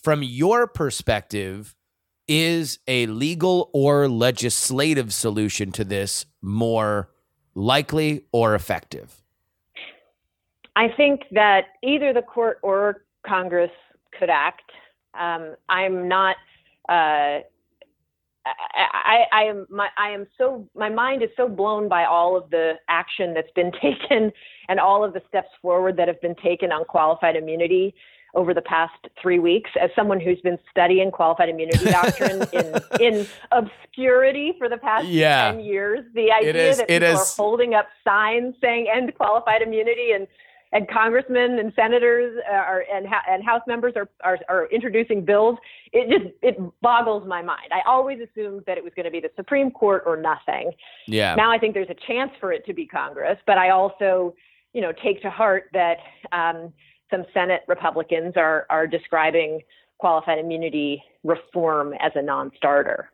[0.00, 1.74] From your perspective,
[2.28, 7.10] is a legal or legislative solution to this more
[7.54, 9.22] likely or effective?
[10.76, 13.70] I think that either the court or Congress
[14.16, 14.70] could act.
[15.18, 16.36] Um, I'm not.
[16.88, 17.40] Uh,
[18.46, 19.66] I, I, am.
[19.68, 20.68] My, I am so.
[20.74, 24.30] My mind is so blown by all of the action that's been taken
[24.68, 27.94] and all of the steps forward that have been taken on qualified immunity
[28.34, 29.70] over the past three weeks.
[29.80, 35.50] As someone who's been studying qualified immunity doctrine in in obscurity for the past Yeah.
[35.52, 39.62] ten years, the idea is- that it people are holding up signs saying "end qualified
[39.62, 40.26] immunity" and
[40.70, 45.56] and congressmen and senators uh, are, and and House members are, are are introducing bills.
[45.92, 47.72] It just it boggles my mind.
[47.72, 50.72] I always assumed that it was going to be the Supreme Court or nothing.
[51.06, 51.34] Yeah.
[51.36, 54.34] Now I think there's a chance for it to be Congress, but I also,
[54.74, 55.96] you know, take to heart that
[56.32, 56.74] um,
[57.10, 59.60] some Senate Republicans are are describing
[59.98, 63.10] qualified immunity reform as a non-starter.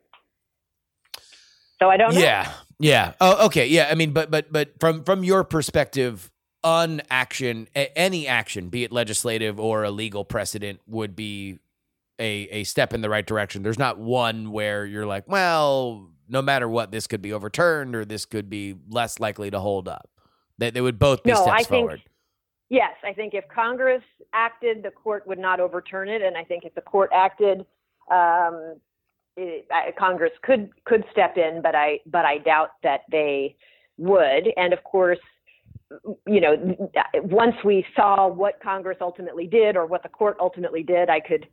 [1.81, 2.21] So I don't know.
[2.21, 2.53] Yeah.
[2.79, 3.13] Yeah.
[3.21, 3.67] Oh, okay.
[3.67, 3.89] Yeah.
[3.91, 6.31] I mean, but but but from from your perspective,
[6.63, 11.59] on action, any action, be it legislative or a legal precedent, would be
[12.19, 13.63] a a step in the right direction.
[13.63, 18.05] There's not one where you're like, well, no matter what, this could be overturned or
[18.05, 20.09] this could be less likely to hold up.
[20.59, 22.03] They they would both be No, steps I think- forward.
[22.75, 24.03] Yes, I think if Congress
[24.33, 27.61] acted, the court would not overturn it, and I think if the court acted,
[28.11, 28.81] um,
[29.37, 33.55] it, I, Congress could could step in, but I but I doubt that they
[33.97, 34.49] would.
[34.57, 35.21] And of course,
[36.27, 36.77] you know,
[37.23, 41.47] once we saw what Congress ultimately did or what the court ultimately did, I could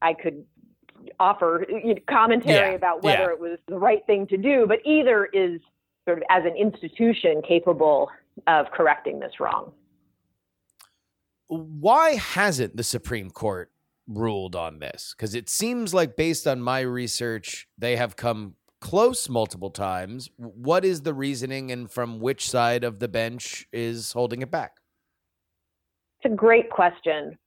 [0.00, 0.44] I could
[1.18, 1.66] offer
[2.08, 3.32] commentary Yeah, about whether yeah.
[3.32, 4.64] it was the right thing to do.
[4.68, 5.60] But either is
[6.06, 8.10] sort of as an institution capable
[8.46, 9.72] of correcting this wrong.
[11.48, 13.70] Why hasn't the Supreme Court
[14.06, 15.14] ruled on this?
[15.16, 20.30] Because it seems like, based on my research, they have come close multiple times.
[20.36, 24.76] What is the reasoning, and from which side of the bench is holding it back?
[26.20, 27.38] It's a great question.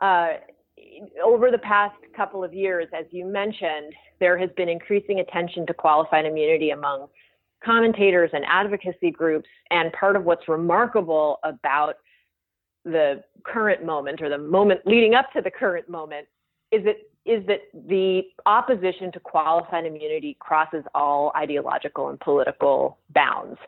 [0.00, 0.34] Uh,
[1.24, 5.74] over the past couple of years, as you mentioned, there has been increasing attention to
[5.74, 7.08] qualified immunity among
[7.64, 9.48] commentators and advocacy groups.
[9.70, 11.96] And part of what's remarkable about
[12.84, 16.26] the current moment or the moment leading up to the current moment
[16.72, 23.58] is that is that the opposition to qualified immunity crosses all ideological and political bounds.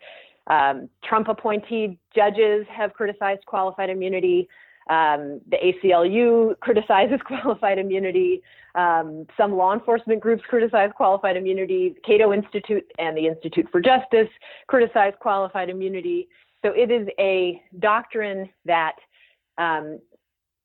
[0.46, 4.48] Um, Trump appointed judges have criticized qualified immunity.
[4.90, 8.42] Um, the ACLU criticizes qualified immunity.
[8.74, 11.94] Um, some law enforcement groups criticize qualified immunity.
[12.04, 14.28] Cato Institute and the Institute for Justice
[14.66, 16.28] criticize qualified immunity.
[16.64, 18.94] So it is a doctrine that
[19.58, 19.98] um,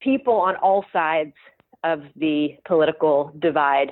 [0.01, 1.33] people on all sides
[1.83, 3.91] of the political divide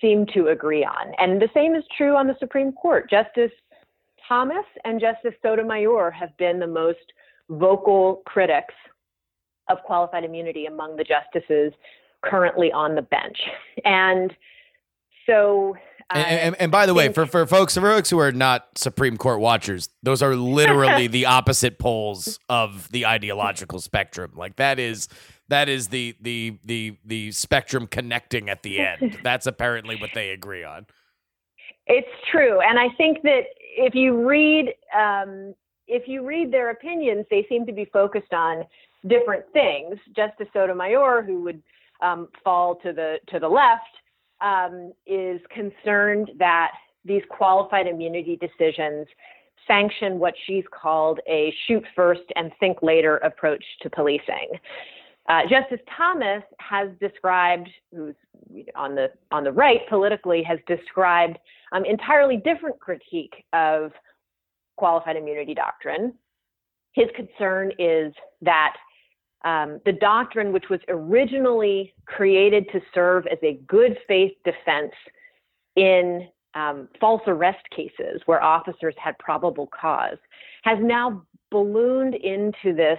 [0.00, 1.12] seem to agree on.
[1.18, 3.08] And the same is true on the Supreme Court.
[3.10, 3.52] Justice
[4.28, 7.12] Thomas and Justice Sotomayor have been the most
[7.50, 8.74] vocal critics
[9.68, 11.72] of qualified immunity among the justices
[12.24, 13.36] currently on the bench.
[13.84, 14.32] And
[15.26, 15.76] so
[16.14, 19.16] and, and, and, by the way, for, for folks, for folks who are not Supreme
[19.16, 24.32] Court watchers, those are literally the opposite poles of the ideological spectrum.
[24.34, 25.08] Like that is
[25.48, 29.18] that is the the the the spectrum connecting at the end.
[29.22, 30.86] That's apparently what they agree on.
[31.86, 33.42] It's true, and I think that
[33.76, 35.54] if you read um,
[35.88, 38.64] if you read their opinions, they seem to be focused on
[39.08, 39.98] different things.
[40.14, 41.62] Justice Sotomayor, who would
[42.00, 43.82] um, fall to the to the left,
[44.42, 46.72] um, is concerned that
[47.04, 49.06] these qualified immunity decisions
[49.66, 54.50] sanction what she's called a shoot first and think later approach to policing.
[55.28, 58.14] Uh, Justice Thomas has described, who's
[58.74, 61.38] on the on the right politically, has described
[61.70, 63.92] um, entirely different critique of
[64.76, 66.12] qualified immunity doctrine.
[66.92, 68.12] His concern is
[68.42, 68.74] that
[69.44, 74.92] um, the doctrine, which was originally created to serve as a good faith defense
[75.76, 80.18] in um, false arrest cases where officers had probable cause,
[80.62, 82.98] has now ballooned into this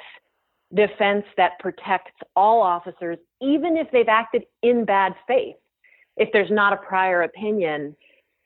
[0.74, 5.56] defense that protects all officers, even if they've acted in bad faith,
[6.18, 7.96] if there's not a prior opinion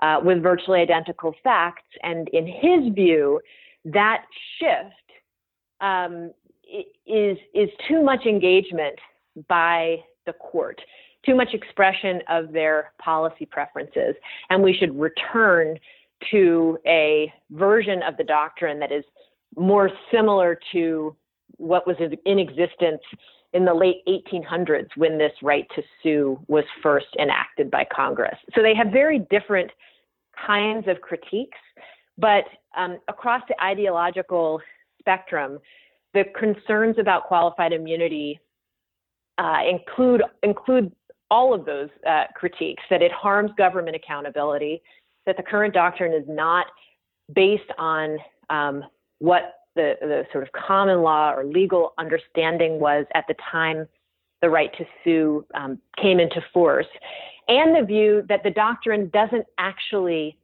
[0.02, 1.88] uh, with virtually identical facts.
[2.04, 3.40] And in his view,
[3.86, 4.26] that
[4.60, 4.94] shift
[5.80, 6.32] um,
[7.06, 8.98] is is too much engagement
[9.48, 10.80] by the court,
[11.26, 14.16] too much expression of their policy preferences,
[14.50, 15.78] and we should return
[16.32, 19.04] to a version of the doctrine that is
[19.56, 21.16] more similar to
[21.58, 21.96] what was
[22.26, 23.02] in existence
[23.54, 28.38] in the late 1800s when this right to sue was first enacted by Congress.
[28.54, 29.72] So they have very different
[30.46, 31.58] kinds of critiques,
[32.18, 32.44] but
[32.78, 34.62] um, across the ideological
[35.00, 35.60] spectrum,
[36.18, 38.40] the concerns about qualified immunity
[39.38, 40.92] uh, include include
[41.30, 44.82] all of those uh, critiques that it harms government accountability,
[45.26, 46.66] that the current doctrine is not
[47.36, 48.18] based on
[48.50, 48.84] um,
[49.20, 53.86] what the, the sort of common law or legal understanding was at the time
[54.42, 56.88] the right to sue um, came into force,
[57.48, 60.36] and the view that the doctrine doesn't actually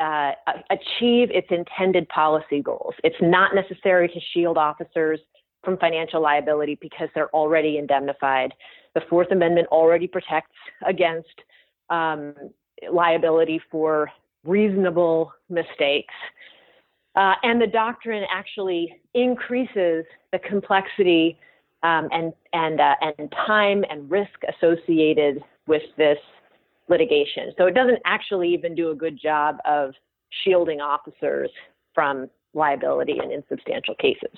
[0.00, 0.32] uh,
[0.70, 2.94] achieve its intended policy goals.
[3.04, 5.20] It's not necessary to shield officers
[5.62, 8.52] from financial liability because they're already indemnified.
[8.94, 11.34] The Fourth Amendment already protects against
[11.90, 12.34] um,
[12.92, 14.10] liability for
[14.44, 16.14] reasonable mistakes.
[17.16, 21.38] Uh, and the doctrine actually increases the complexity
[21.82, 26.18] um, and and uh, and time and risk associated with this
[26.88, 27.52] litigation.
[27.56, 29.92] So it doesn't actually even do a good job of
[30.44, 31.50] shielding officers
[31.94, 34.36] from liability in insubstantial cases.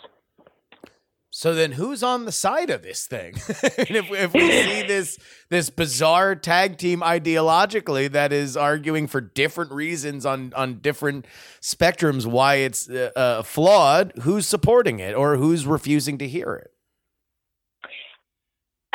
[1.30, 3.34] So then, who's on the side of this thing?
[3.48, 5.18] if, if we see this
[5.50, 11.26] this bizarre tag team ideologically that is arguing for different reasons on on different
[11.60, 16.70] spectrums why it's uh, uh, flawed, who's supporting it or who's refusing to hear it?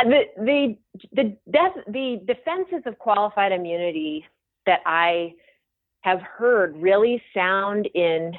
[0.02, 0.78] Uh, the the
[1.14, 4.26] the def- the defenses of qualified immunity
[4.66, 5.34] that I
[6.02, 8.34] have heard really sound in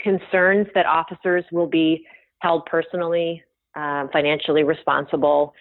[0.00, 2.06] concerns that officers will be
[2.38, 3.42] held personally,
[3.74, 5.54] um, financially responsible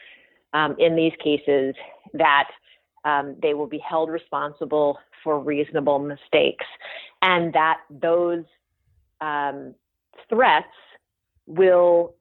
[0.53, 1.75] um, in these cases,
[2.13, 2.49] that
[3.03, 6.65] um, they will be held responsible for reasonable mistakes,
[7.21, 8.43] and that those
[9.21, 9.73] um,
[10.29, 10.67] threats
[11.47, 12.15] will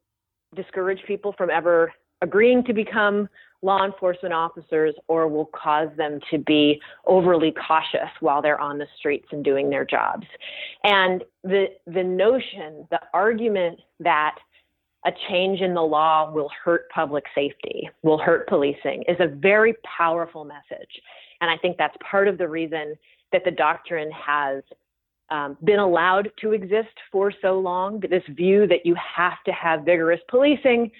[0.55, 1.93] discourage people from ever
[2.23, 3.29] agreeing to become
[3.62, 8.87] law enforcement officers or will cause them to be overly cautious while they're on the
[8.99, 10.27] streets and doing their jobs.
[10.85, 14.37] And the the notion, the argument that
[15.07, 19.75] a change in the law will hurt public safety, will hurt policing is a very
[19.99, 21.01] powerful message.
[21.41, 22.95] And I think that's part of the reason
[23.33, 24.62] that the doctrine has
[25.31, 28.01] um, been allowed to exist for so long.
[28.01, 30.91] This view that you have to have vigorous policing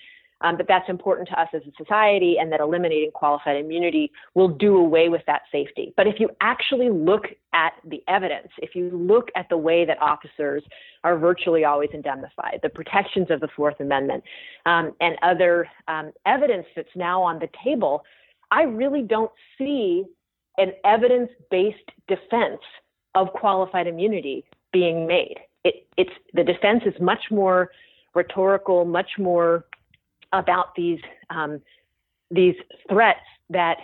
[0.45, 4.49] um, that that's important to us as a society and that eliminating qualified immunity will
[4.49, 5.95] do away with that safety.
[5.97, 7.25] But if you actually look
[7.55, 10.63] at the evidence, if you look at the way that officers
[11.03, 14.23] are virtually always indemnified, the protections of the Fourth Amendment,
[14.67, 18.05] um, and other um, evidence that's now on the table,
[18.51, 20.05] I really don't see
[20.59, 22.61] an evidence based defense
[23.15, 25.37] of qualified immunity being made.
[25.65, 27.71] It, it's the defense is much more
[28.15, 29.65] rhetorical, much more
[30.33, 31.01] about these
[31.31, 31.61] um,
[32.31, 32.55] these
[32.89, 33.21] threats
[33.51, 33.79] that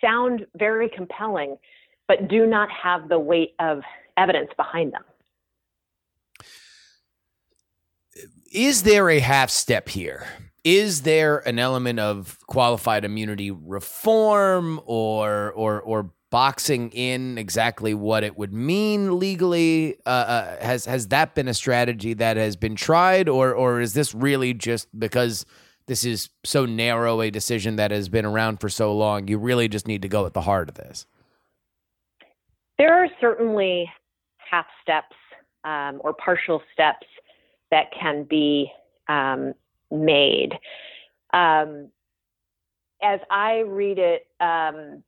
[0.00, 1.56] sound very compelling,
[2.06, 3.80] but do not have the weight of
[4.16, 5.02] evidence behind them.
[8.52, 10.26] Is there a half step here?
[10.62, 18.24] Is there an element of qualified immunity reform or or or boxing in exactly what
[18.24, 19.94] it would mean legally?
[20.04, 23.94] Uh, uh, has has that been a strategy that has been tried, or or is
[23.94, 25.46] this really just because
[25.86, 29.28] this is so narrow a decision that has been around for so long?
[29.28, 31.06] You really just need to go at the heart of this.
[32.78, 33.88] There are certainly
[34.38, 35.14] half steps
[35.62, 37.06] um, or partial steps
[37.70, 38.72] that can be
[39.06, 39.54] um,
[39.92, 40.50] made.
[41.32, 41.90] Um,
[43.04, 45.04] as I read it, um,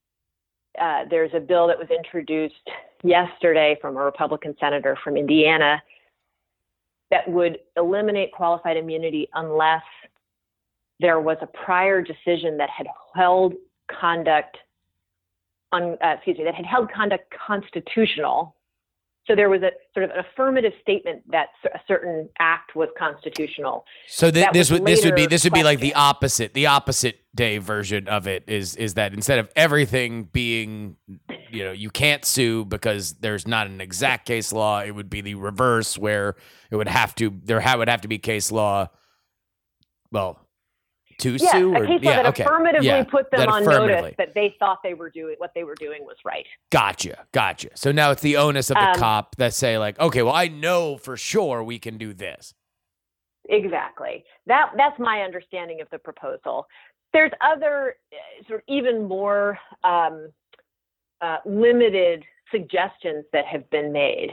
[0.80, 2.54] uh, there's a bill that was introduced
[3.02, 5.82] yesterday from a Republican senator from Indiana
[7.10, 9.82] that would eliminate qualified immunity unless
[10.98, 13.54] there was a prior decision that had held
[13.88, 14.56] conduct
[15.72, 18.55] on, uh, excuse me, that had held conduct constitutional
[19.26, 23.84] so there was a sort of an affirmative statement that a certain act was constitutional.
[24.06, 27.18] So th- this would this would be this would be like the opposite the opposite
[27.34, 30.96] day version of it is is that instead of everything being
[31.50, 35.20] you know you can't sue because there's not an exact case law it would be
[35.20, 36.36] the reverse where
[36.70, 38.88] it would have to there would have to be case law
[40.10, 40.45] well
[41.18, 41.74] to yeah, sue?
[41.74, 42.44] Or, a case yeah, that okay.
[42.44, 45.74] affirmatively yeah, put them on notice that they thought they were doing what they were
[45.74, 46.46] doing was right.
[46.70, 47.70] Gotcha, gotcha.
[47.74, 50.48] So now it's the onus of the Um, cop that say like, okay, well, I
[50.48, 52.54] know for sure we can do this.
[53.48, 54.24] Exactly.
[54.46, 56.66] That that's my understanding of the proposal.
[57.12, 60.32] There's other uh, sort of even more um,
[61.20, 64.32] uh, limited suggestions that have been made.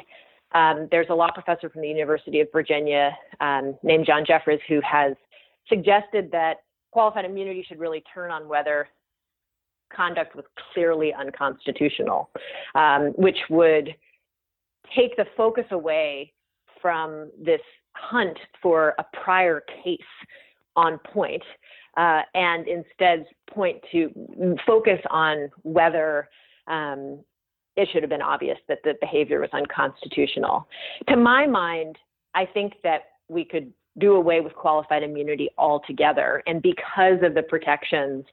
[0.53, 4.81] Um, there's a law professor from the University of Virginia um, named John Jeffries who
[4.81, 5.13] has
[5.67, 6.62] suggested that
[6.93, 8.87] qualified immunity should really turn on whether
[9.93, 12.29] conduct was clearly unconstitutional,
[12.75, 13.95] um, which would
[14.95, 16.31] take the focus away
[16.81, 17.61] from this
[17.95, 19.99] hunt for a prior case
[20.75, 21.43] on point,
[21.97, 26.29] uh, and instead point to focus on whether
[26.67, 27.19] um,
[27.75, 30.67] it should have been obvious that the behavior was unconstitutional.
[31.09, 31.97] To my mind,
[32.35, 36.41] I think that we could do away with qualified immunity altogether.
[36.47, 38.25] And because of the protections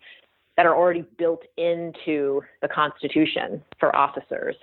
[0.56, 4.56] that are already built into the Constitution for officers,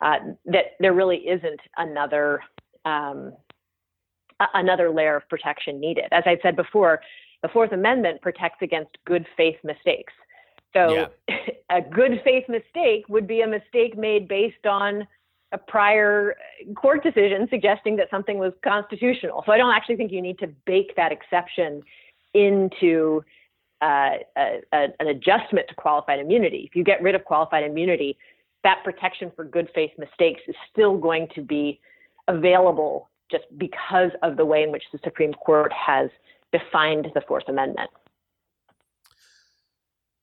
[0.00, 0.16] uh,
[0.46, 2.40] that there really isn't another
[2.84, 3.32] um,
[4.54, 6.06] another layer of protection needed.
[6.12, 7.00] As I said before,
[7.42, 10.12] the Fourth Amendment protects against good faith mistakes.
[10.72, 11.36] So yeah.
[11.70, 15.06] a good faith mistake would be a mistake made based on
[15.52, 16.36] a prior
[16.76, 19.42] court decision suggesting that something was constitutional.
[19.46, 21.82] So I don't actually think you need to bake that exception
[22.34, 23.22] into
[23.82, 26.64] uh, a, a, an adjustment to qualified immunity.
[26.68, 28.16] If you get rid of qualified immunity,
[28.62, 31.80] that protection for good faith mistakes is still going to be
[32.28, 36.10] available just because of the way in which the Supreme Court has
[36.52, 37.90] defined the Fourth Amendment.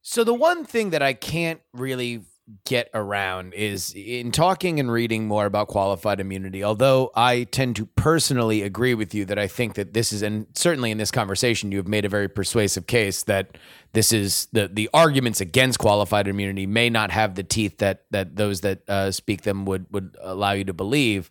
[0.02, 2.22] So the one thing that I can't really
[2.66, 6.64] get around is in talking and reading more about qualified immunity.
[6.64, 10.48] Although I tend to personally agree with you that I think that this is, and
[10.56, 13.58] certainly in this conversation, you have made a very persuasive case that
[13.92, 18.38] this is the the arguments against qualified immunity may not have the teeth that that
[18.38, 21.30] those that uh, speak them would would allow you to believe.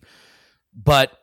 [0.73, 1.17] But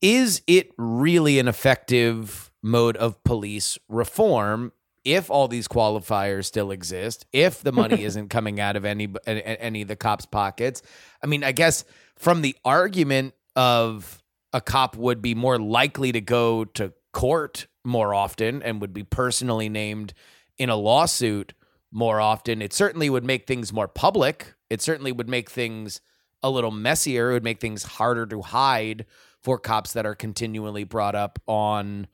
[0.00, 4.72] is it really an effective mode of police reform
[5.04, 9.82] if all these qualifiers still exist, if the money isn't coming out of any any
[9.82, 10.82] of the cops' pockets,
[11.22, 11.84] I mean, I guess
[12.16, 14.22] from the argument of
[14.52, 19.02] a cop would be more likely to go to court more often and would be
[19.02, 20.14] personally named
[20.58, 21.52] in a lawsuit
[21.90, 22.62] more often.
[22.62, 24.54] It certainly would make things more public.
[24.70, 26.00] It certainly would make things
[26.42, 27.30] a little messier.
[27.30, 29.06] It would make things harder to hide
[29.42, 32.06] for cops that are continually brought up on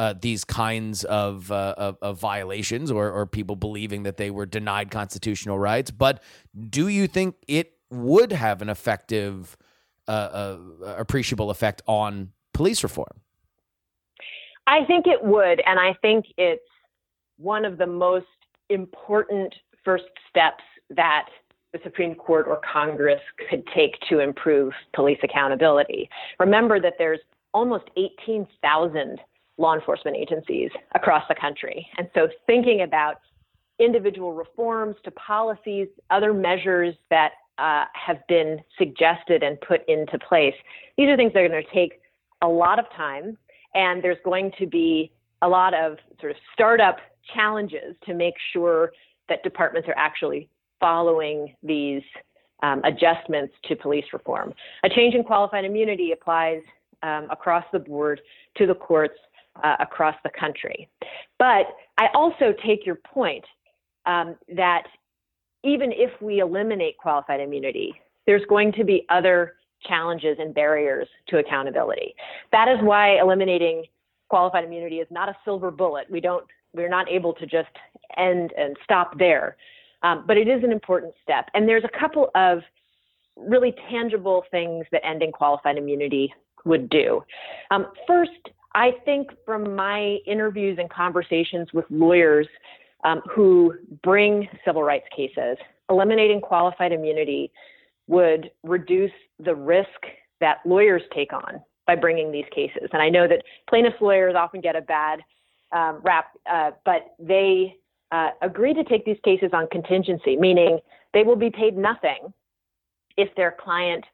[0.00, 4.46] uh, these kinds of, uh, of, of violations or or people believing that they were
[4.46, 5.90] denied constitutional rights.
[5.90, 6.22] But
[6.70, 9.58] do you think it would have an effective,
[10.08, 10.58] uh, uh,
[10.96, 13.20] appreciable effect on police reform?
[14.66, 16.62] I think it would, and I think it's
[17.36, 18.24] one of the most
[18.70, 21.26] important first steps that
[21.74, 23.20] the Supreme Court or Congress
[23.50, 26.08] could take to improve police accountability.
[26.38, 27.20] Remember that there's
[27.52, 29.20] almost 18,000
[29.60, 31.86] law enforcement agencies across the country.
[31.98, 33.20] And so thinking about
[33.78, 40.54] individual reforms to policies, other measures that uh, have been suggested and put into place,
[40.96, 42.00] these are things that are going to take
[42.42, 43.36] a lot of time.
[43.74, 46.96] And there's going to be a lot of sort of startup
[47.34, 48.92] challenges to make sure
[49.28, 50.48] that departments are actually
[50.80, 52.02] following these
[52.62, 54.52] um, adjustments to police reform.
[54.84, 56.62] A change in qualified immunity applies
[57.02, 58.20] um, across the board
[58.56, 59.18] to the courts
[59.62, 60.88] uh, across the country.
[61.38, 61.66] But
[61.98, 63.44] I also take your point
[64.06, 64.84] um, that
[65.64, 67.94] even if we eliminate qualified immunity,
[68.26, 69.54] there's going to be other
[69.86, 72.14] challenges and barriers to accountability.
[72.52, 73.84] That is why eliminating
[74.28, 76.06] qualified immunity is not a silver bullet.
[76.10, 77.68] We don't we're not able to just
[78.16, 79.56] end and stop there.
[80.02, 81.48] Um, but it is an important step.
[81.52, 82.60] And there's a couple of
[83.36, 86.32] really tangible things that ending qualified immunity
[86.64, 87.22] would do.
[87.70, 88.30] Um, first,
[88.74, 92.46] I think from my interviews and conversations with lawyers
[93.04, 95.56] um, who bring civil rights cases,
[95.88, 97.50] eliminating qualified immunity
[98.06, 99.88] would reduce the risk
[100.40, 102.88] that lawyers take on by bringing these cases.
[102.92, 105.20] And I know that plaintiffs' lawyers often get a bad
[105.72, 107.76] um, rap, uh, but they
[108.12, 110.78] uh, agree to take these cases on contingency, meaning
[111.14, 112.32] they will be paid nothing
[113.16, 114.04] if their client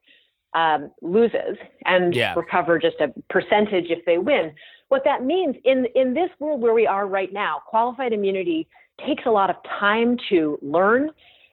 [0.56, 2.32] um, loses and Yeah.
[2.34, 4.54] recover just a percentage if they win.
[4.88, 8.66] What that means in in this world where we are right now, qualified immunity
[9.06, 11.10] takes a lot of time to learn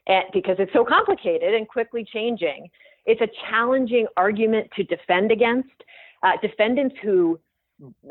[0.08, 2.70] and, because it's so complicated and quickly changing.
[3.06, 5.78] It's a challenging argument to defend against.
[6.24, 7.38] Uh, defendants who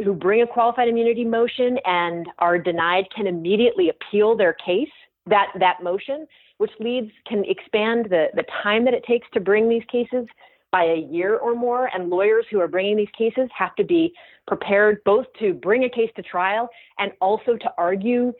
[0.04, 4.94] who bring a qualified immunity motion and are denied can immediately appeal their case
[5.26, 6.26] that that motion
[6.58, 10.26] which leads can expand the the time that it takes to bring these cases
[10.72, 14.12] by a year or more and lawyers who are bringing these cases have to be
[14.48, 16.68] prepared both to bring a case to trial
[16.98, 18.32] and also to argue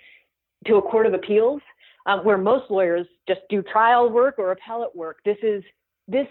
[0.66, 1.60] to a court of appeals
[2.06, 5.62] um, where most lawyers just do trial work or appellate work this is
[6.08, 6.26] this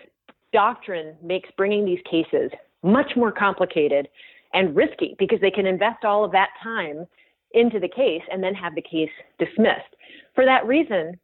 [0.51, 2.51] doctrine makes bringing these cases
[2.83, 4.07] much more complicated
[4.53, 7.05] and risky because they can invest all of that time
[7.53, 9.95] into the case and then have the case dismissed.
[10.35, 11.19] For that reason,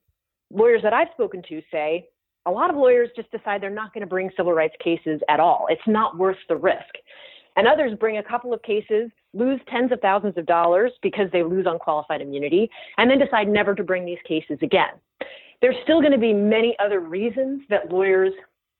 [0.51, 2.07] lawyers that I've spoken to say
[2.47, 5.39] a lot of lawyers just decide they're not going to bring civil rights cases at
[5.39, 5.67] all.
[5.69, 6.95] It's not worth the risk.
[7.57, 11.43] And others bring a couple of cases, lose tens of thousands of dollars because they
[11.43, 14.91] lose unqualified immunity, and then decide never to bring these cases again.
[15.61, 18.31] There's still going to be many other reasons that lawyers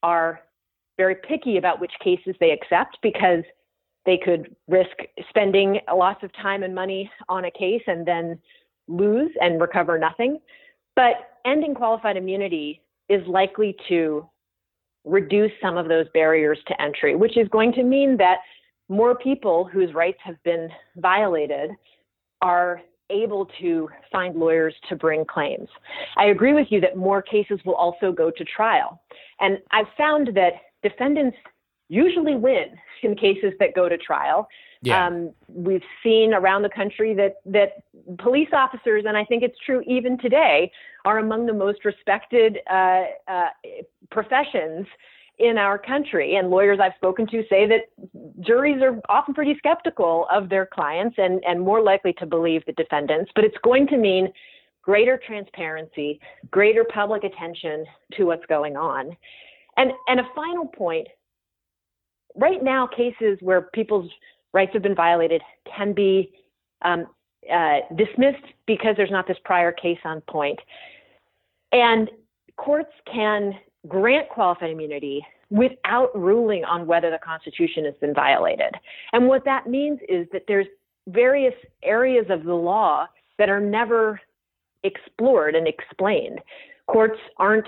[0.04, 0.42] are
[0.96, 3.44] very picky about which cases they accept because
[4.06, 4.96] they could risk
[5.28, 8.40] spending lots of time and money on a case and then
[8.88, 10.40] lose and recover nothing.
[10.96, 11.16] But
[11.46, 14.28] ending qualified immunity is likely to
[15.06, 18.40] reduce some of those barriers to entry, which is going to mean that
[18.90, 21.72] more people whose rights have been violated
[22.42, 25.70] are able to find lawyers to bring claims.
[26.18, 29.02] I agree with you that more cases will also go to trial.
[29.40, 30.54] And I've found that
[30.84, 31.38] defendants
[31.90, 34.48] usually win in cases that go to trial.
[34.82, 35.08] Yeah.
[35.08, 37.84] Um, we've seen around the country that that
[38.20, 40.72] police officers, and I think it's true even today,
[41.06, 43.48] are among the most respected uh, uh,
[44.12, 44.86] professions
[45.40, 46.36] in our country.
[46.36, 47.82] And lawyers I've spoken to say that
[48.40, 52.74] juries are often pretty skeptical of their clients and, and more likely to believe the
[52.74, 53.32] defendants.
[53.36, 54.32] But it's going to mean
[54.82, 56.20] greater transparency,
[56.50, 59.16] greater public attention to what's going on.
[59.76, 61.08] And, and a final point
[62.36, 64.10] right now, cases where people's
[64.58, 65.42] rights have been violated
[65.76, 66.32] can be
[66.82, 67.06] um,
[67.54, 70.60] uh, dismissed because there's not this prior case on point.
[71.72, 72.10] And
[72.58, 73.54] courts can
[73.88, 78.74] grant qualified immunity without ruling on whether the Constitution has been violated.
[79.14, 80.66] And what that means is that there's
[81.08, 81.54] various
[81.84, 83.06] areas of the law
[83.38, 84.20] that are never
[84.84, 86.40] explored and explained.
[86.88, 87.68] Courts aren't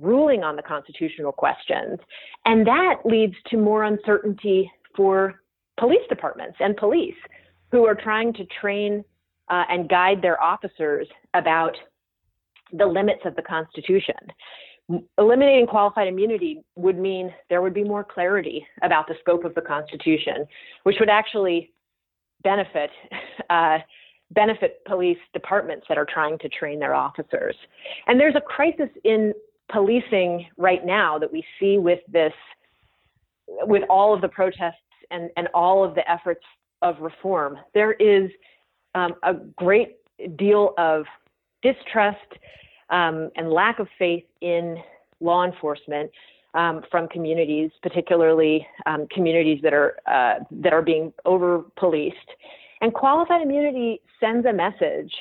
[0.00, 1.98] ruling on the constitutional questions.
[2.44, 5.40] And that leads to more uncertainty for
[5.78, 7.14] police departments and police.
[7.70, 9.04] who are trying to train
[9.50, 11.76] uh, and guide their officers about
[12.72, 14.14] the limits of the Constitution.
[15.18, 19.60] Eliminating qualified immunity would mean there would be more clarity about the scope of the
[19.60, 20.46] Constitution,
[20.84, 21.72] which would actually
[22.42, 22.90] benefit
[23.50, 23.78] uh,
[24.30, 27.56] benefit police departments that are trying to train their officers.
[28.06, 29.32] And there's a crisis in
[29.72, 32.32] policing right now that we see with this,
[33.62, 34.76] with all of the protests
[35.10, 36.44] and, and all of the efforts
[36.82, 37.58] of reform.
[37.74, 38.30] There is
[38.94, 39.96] um, a great
[40.36, 41.04] deal of
[41.62, 42.18] distrust
[42.90, 44.76] um, and lack of faith in
[45.20, 46.10] law enforcement
[46.54, 52.16] um, from communities, particularly um, communities that are uh, that are being over policed.
[52.80, 55.12] And qualified immunity sends a message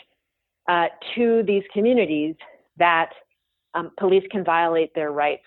[0.70, 0.86] uh,
[1.16, 2.36] to these communities
[2.78, 3.10] that
[3.74, 5.46] um, police can violate their rights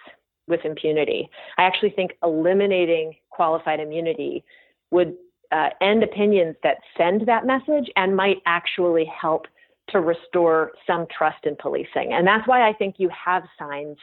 [0.50, 1.30] with impunity.
[1.56, 4.44] I actually think eliminating qualified immunity
[4.90, 5.14] would
[5.52, 9.46] uh, end opinions that send that message and might actually help
[9.88, 12.12] to restore some trust in policing.
[12.12, 13.96] And that's why I think you have signs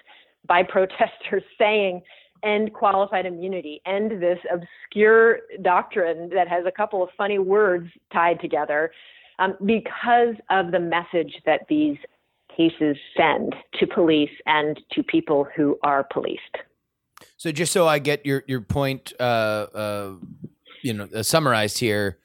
[0.48, 2.02] by protesters saying,
[2.44, 8.40] end qualified immunity, end this obscure doctrine that has a couple of funny words tied
[8.40, 8.92] together,
[9.40, 11.98] um, because of the message that these
[12.58, 16.42] cases send to police and to people who are policed.
[17.38, 20.14] So just so I get your your point, uh, uh,
[20.82, 22.20] you know, uh, summarized here.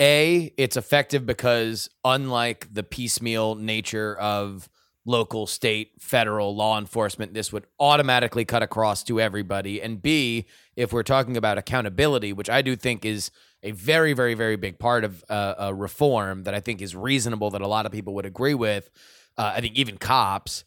[0.00, 4.68] A, it's effective because unlike the piecemeal nature of
[5.04, 9.82] local, state, federal law enforcement, this would automatically cut across to everybody.
[9.82, 10.46] And B,
[10.76, 13.30] if we're talking about accountability, which I do think is
[13.62, 17.50] a very, very, very big part of uh, a reform that I think is reasonable
[17.50, 18.90] that a lot of people would agree with.
[19.38, 20.64] Uh, I think even cops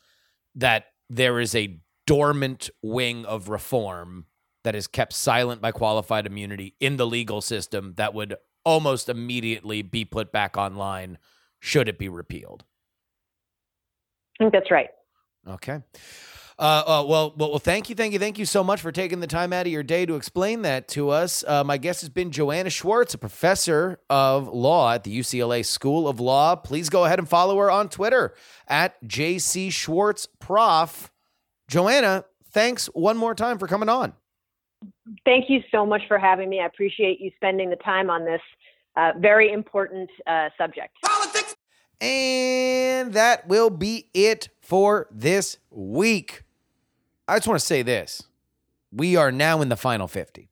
[0.55, 4.25] that there is a dormant wing of reform
[4.63, 9.81] that is kept silent by qualified immunity in the legal system that would almost immediately
[9.81, 11.17] be put back online
[11.59, 12.63] should it be repealed.
[14.39, 14.89] I think that's right.
[15.47, 15.79] Okay.
[16.61, 19.19] Uh, uh, well, well, well, thank you, thank you, thank you so much for taking
[19.19, 21.43] the time out of your day to explain that to us.
[21.47, 26.07] Uh, my guest has been Joanna Schwartz, a professor of law at the UCLA School
[26.07, 26.55] of Law.
[26.55, 28.35] Please go ahead and follow her on Twitter
[28.67, 31.11] at JC Schwartz Prof.
[31.67, 34.13] Joanna, thanks one more time for coming on.
[35.25, 36.59] Thank you so much for having me.
[36.59, 38.41] I appreciate you spending the time on this
[38.95, 40.95] uh, very important uh, subject.
[41.03, 41.55] Politics.
[41.99, 46.43] And that will be it for this week.
[47.31, 48.23] I just want to say this.
[48.91, 50.49] We are now in the final 50.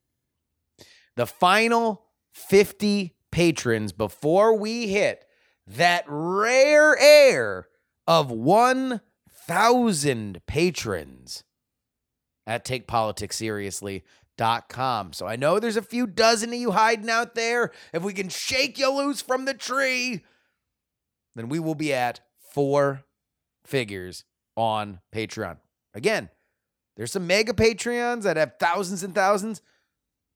[1.17, 5.25] The final 50 patrons before we hit
[5.67, 7.67] that rare air
[8.07, 11.43] of 1,000 patrons
[12.47, 15.11] at takepoliticsseriously.com.
[15.11, 17.73] So I know there's a few dozen of you hiding out there.
[17.93, 20.23] If we can shake you loose from the tree,
[21.35, 23.03] then we will be at four
[23.65, 24.23] figures
[24.55, 25.57] on Patreon.
[25.93, 26.29] Again,
[26.99, 29.61] there's some mega Patreons that have thousands and thousands,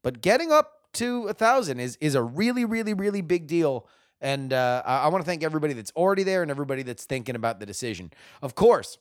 [0.01, 3.85] but getting up to a thousand is is a really, really, really big deal.
[4.21, 7.59] And uh, I, want to thank everybody that's already there and everybody that's thinking about
[7.59, 8.13] the decision.
[8.41, 8.97] Of course,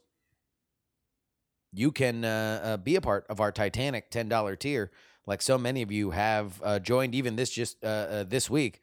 [1.72, 4.90] you can uh, uh, be a part of our Titanic ten dollar tier,
[5.24, 7.14] like so many of you have uh, joined.
[7.14, 8.82] Even this just uh, uh, this week,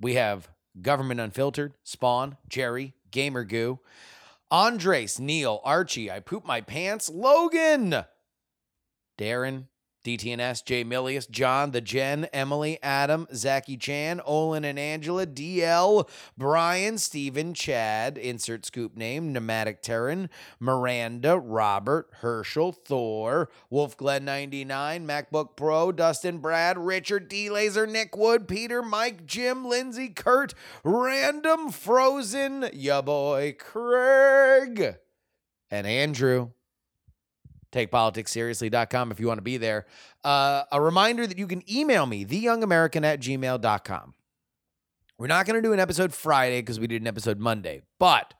[0.00, 0.50] we have
[0.80, 3.78] Government Unfiltered, Spawn, Jerry, Gamer Goo,
[4.52, 8.04] Andres, Neil, Archie, I Poop My Pants, Logan,
[9.18, 9.68] Darren,
[10.04, 16.98] DTNS, Jay Milius, John, The Jen, Emily, Adam, Zachy Chan, Olin and Angela, DL, Brian,
[16.98, 20.28] Stephen, Chad, insert scoop name, Nomadic Terran,
[20.58, 27.48] Miranda, Robert, Herschel, Thor, Wolf Glen 99, MacBook Pro, Dustin, Brad, Richard, D.
[27.48, 34.96] Laser, Nick Wood, Peter, Mike, Jim, Lindsay, Kurt, Random, Frozen, ya boy, Craig,
[35.70, 36.50] and Andrew
[37.72, 39.86] takepoliticsseriously.com if you want to be there.
[40.22, 44.14] Uh, a reminder that you can email me, theyoungamerican at gmail.com.
[45.18, 48.34] We're not going to do an episode Friday because we did an episode Monday, but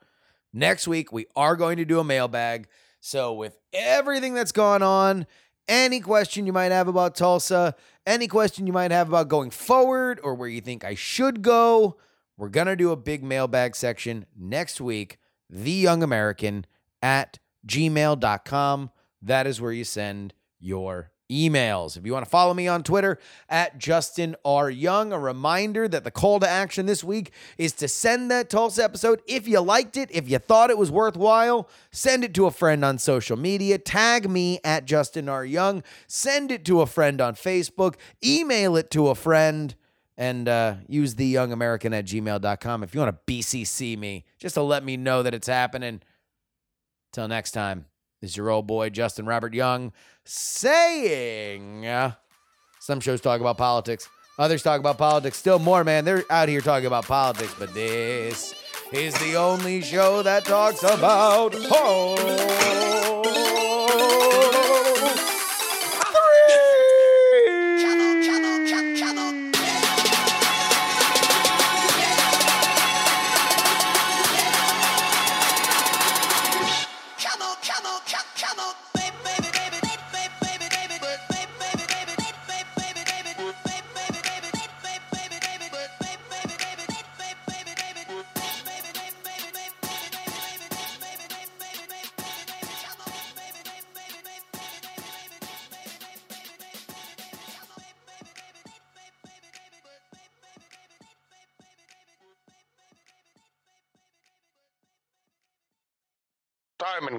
[0.53, 2.69] next week we are going to do a mailbag.
[3.01, 5.27] So, with everything that's gone on,
[5.69, 7.75] any question you might have about Tulsa,
[8.07, 11.99] any question you might have about going forward or where you think I should go,
[12.37, 15.19] we're going to do a big mailbag section next week.
[15.53, 16.65] Theyoungamerican
[17.03, 18.91] at gmail.com.
[19.23, 21.97] That is where you send your emails.
[21.97, 23.19] If you want to follow me on Twitter
[23.49, 24.69] at Justin R.
[24.71, 28.85] Young, a reminder that the call to action this week is to send that Tulsa
[28.85, 29.23] episode.
[29.27, 32.85] If you liked it, if you thought it was worthwhile, send it to a friend
[32.85, 33.79] on social media.
[33.79, 35.45] Tag me at Justin R.
[35.45, 35.83] Young.
[36.07, 37.95] Send it to a friend on Facebook.
[38.25, 39.75] Email it to a friend.
[40.19, 44.85] And uh, use theyoungamerican at gmail.com if you want to BCC me, just to let
[44.85, 46.03] me know that it's happening.
[47.13, 47.87] Till next time,
[48.23, 49.93] is your old boy, Justin Robert Young,
[50.25, 51.87] saying
[52.81, 54.09] some shows talk about politics,
[54.39, 55.37] others talk about politics.
[55.37, 56.05] Still more, man.
[56.05, 58.55] They're out here talking about politics, but this
[58.93, 63.12] is the only show that talks about home.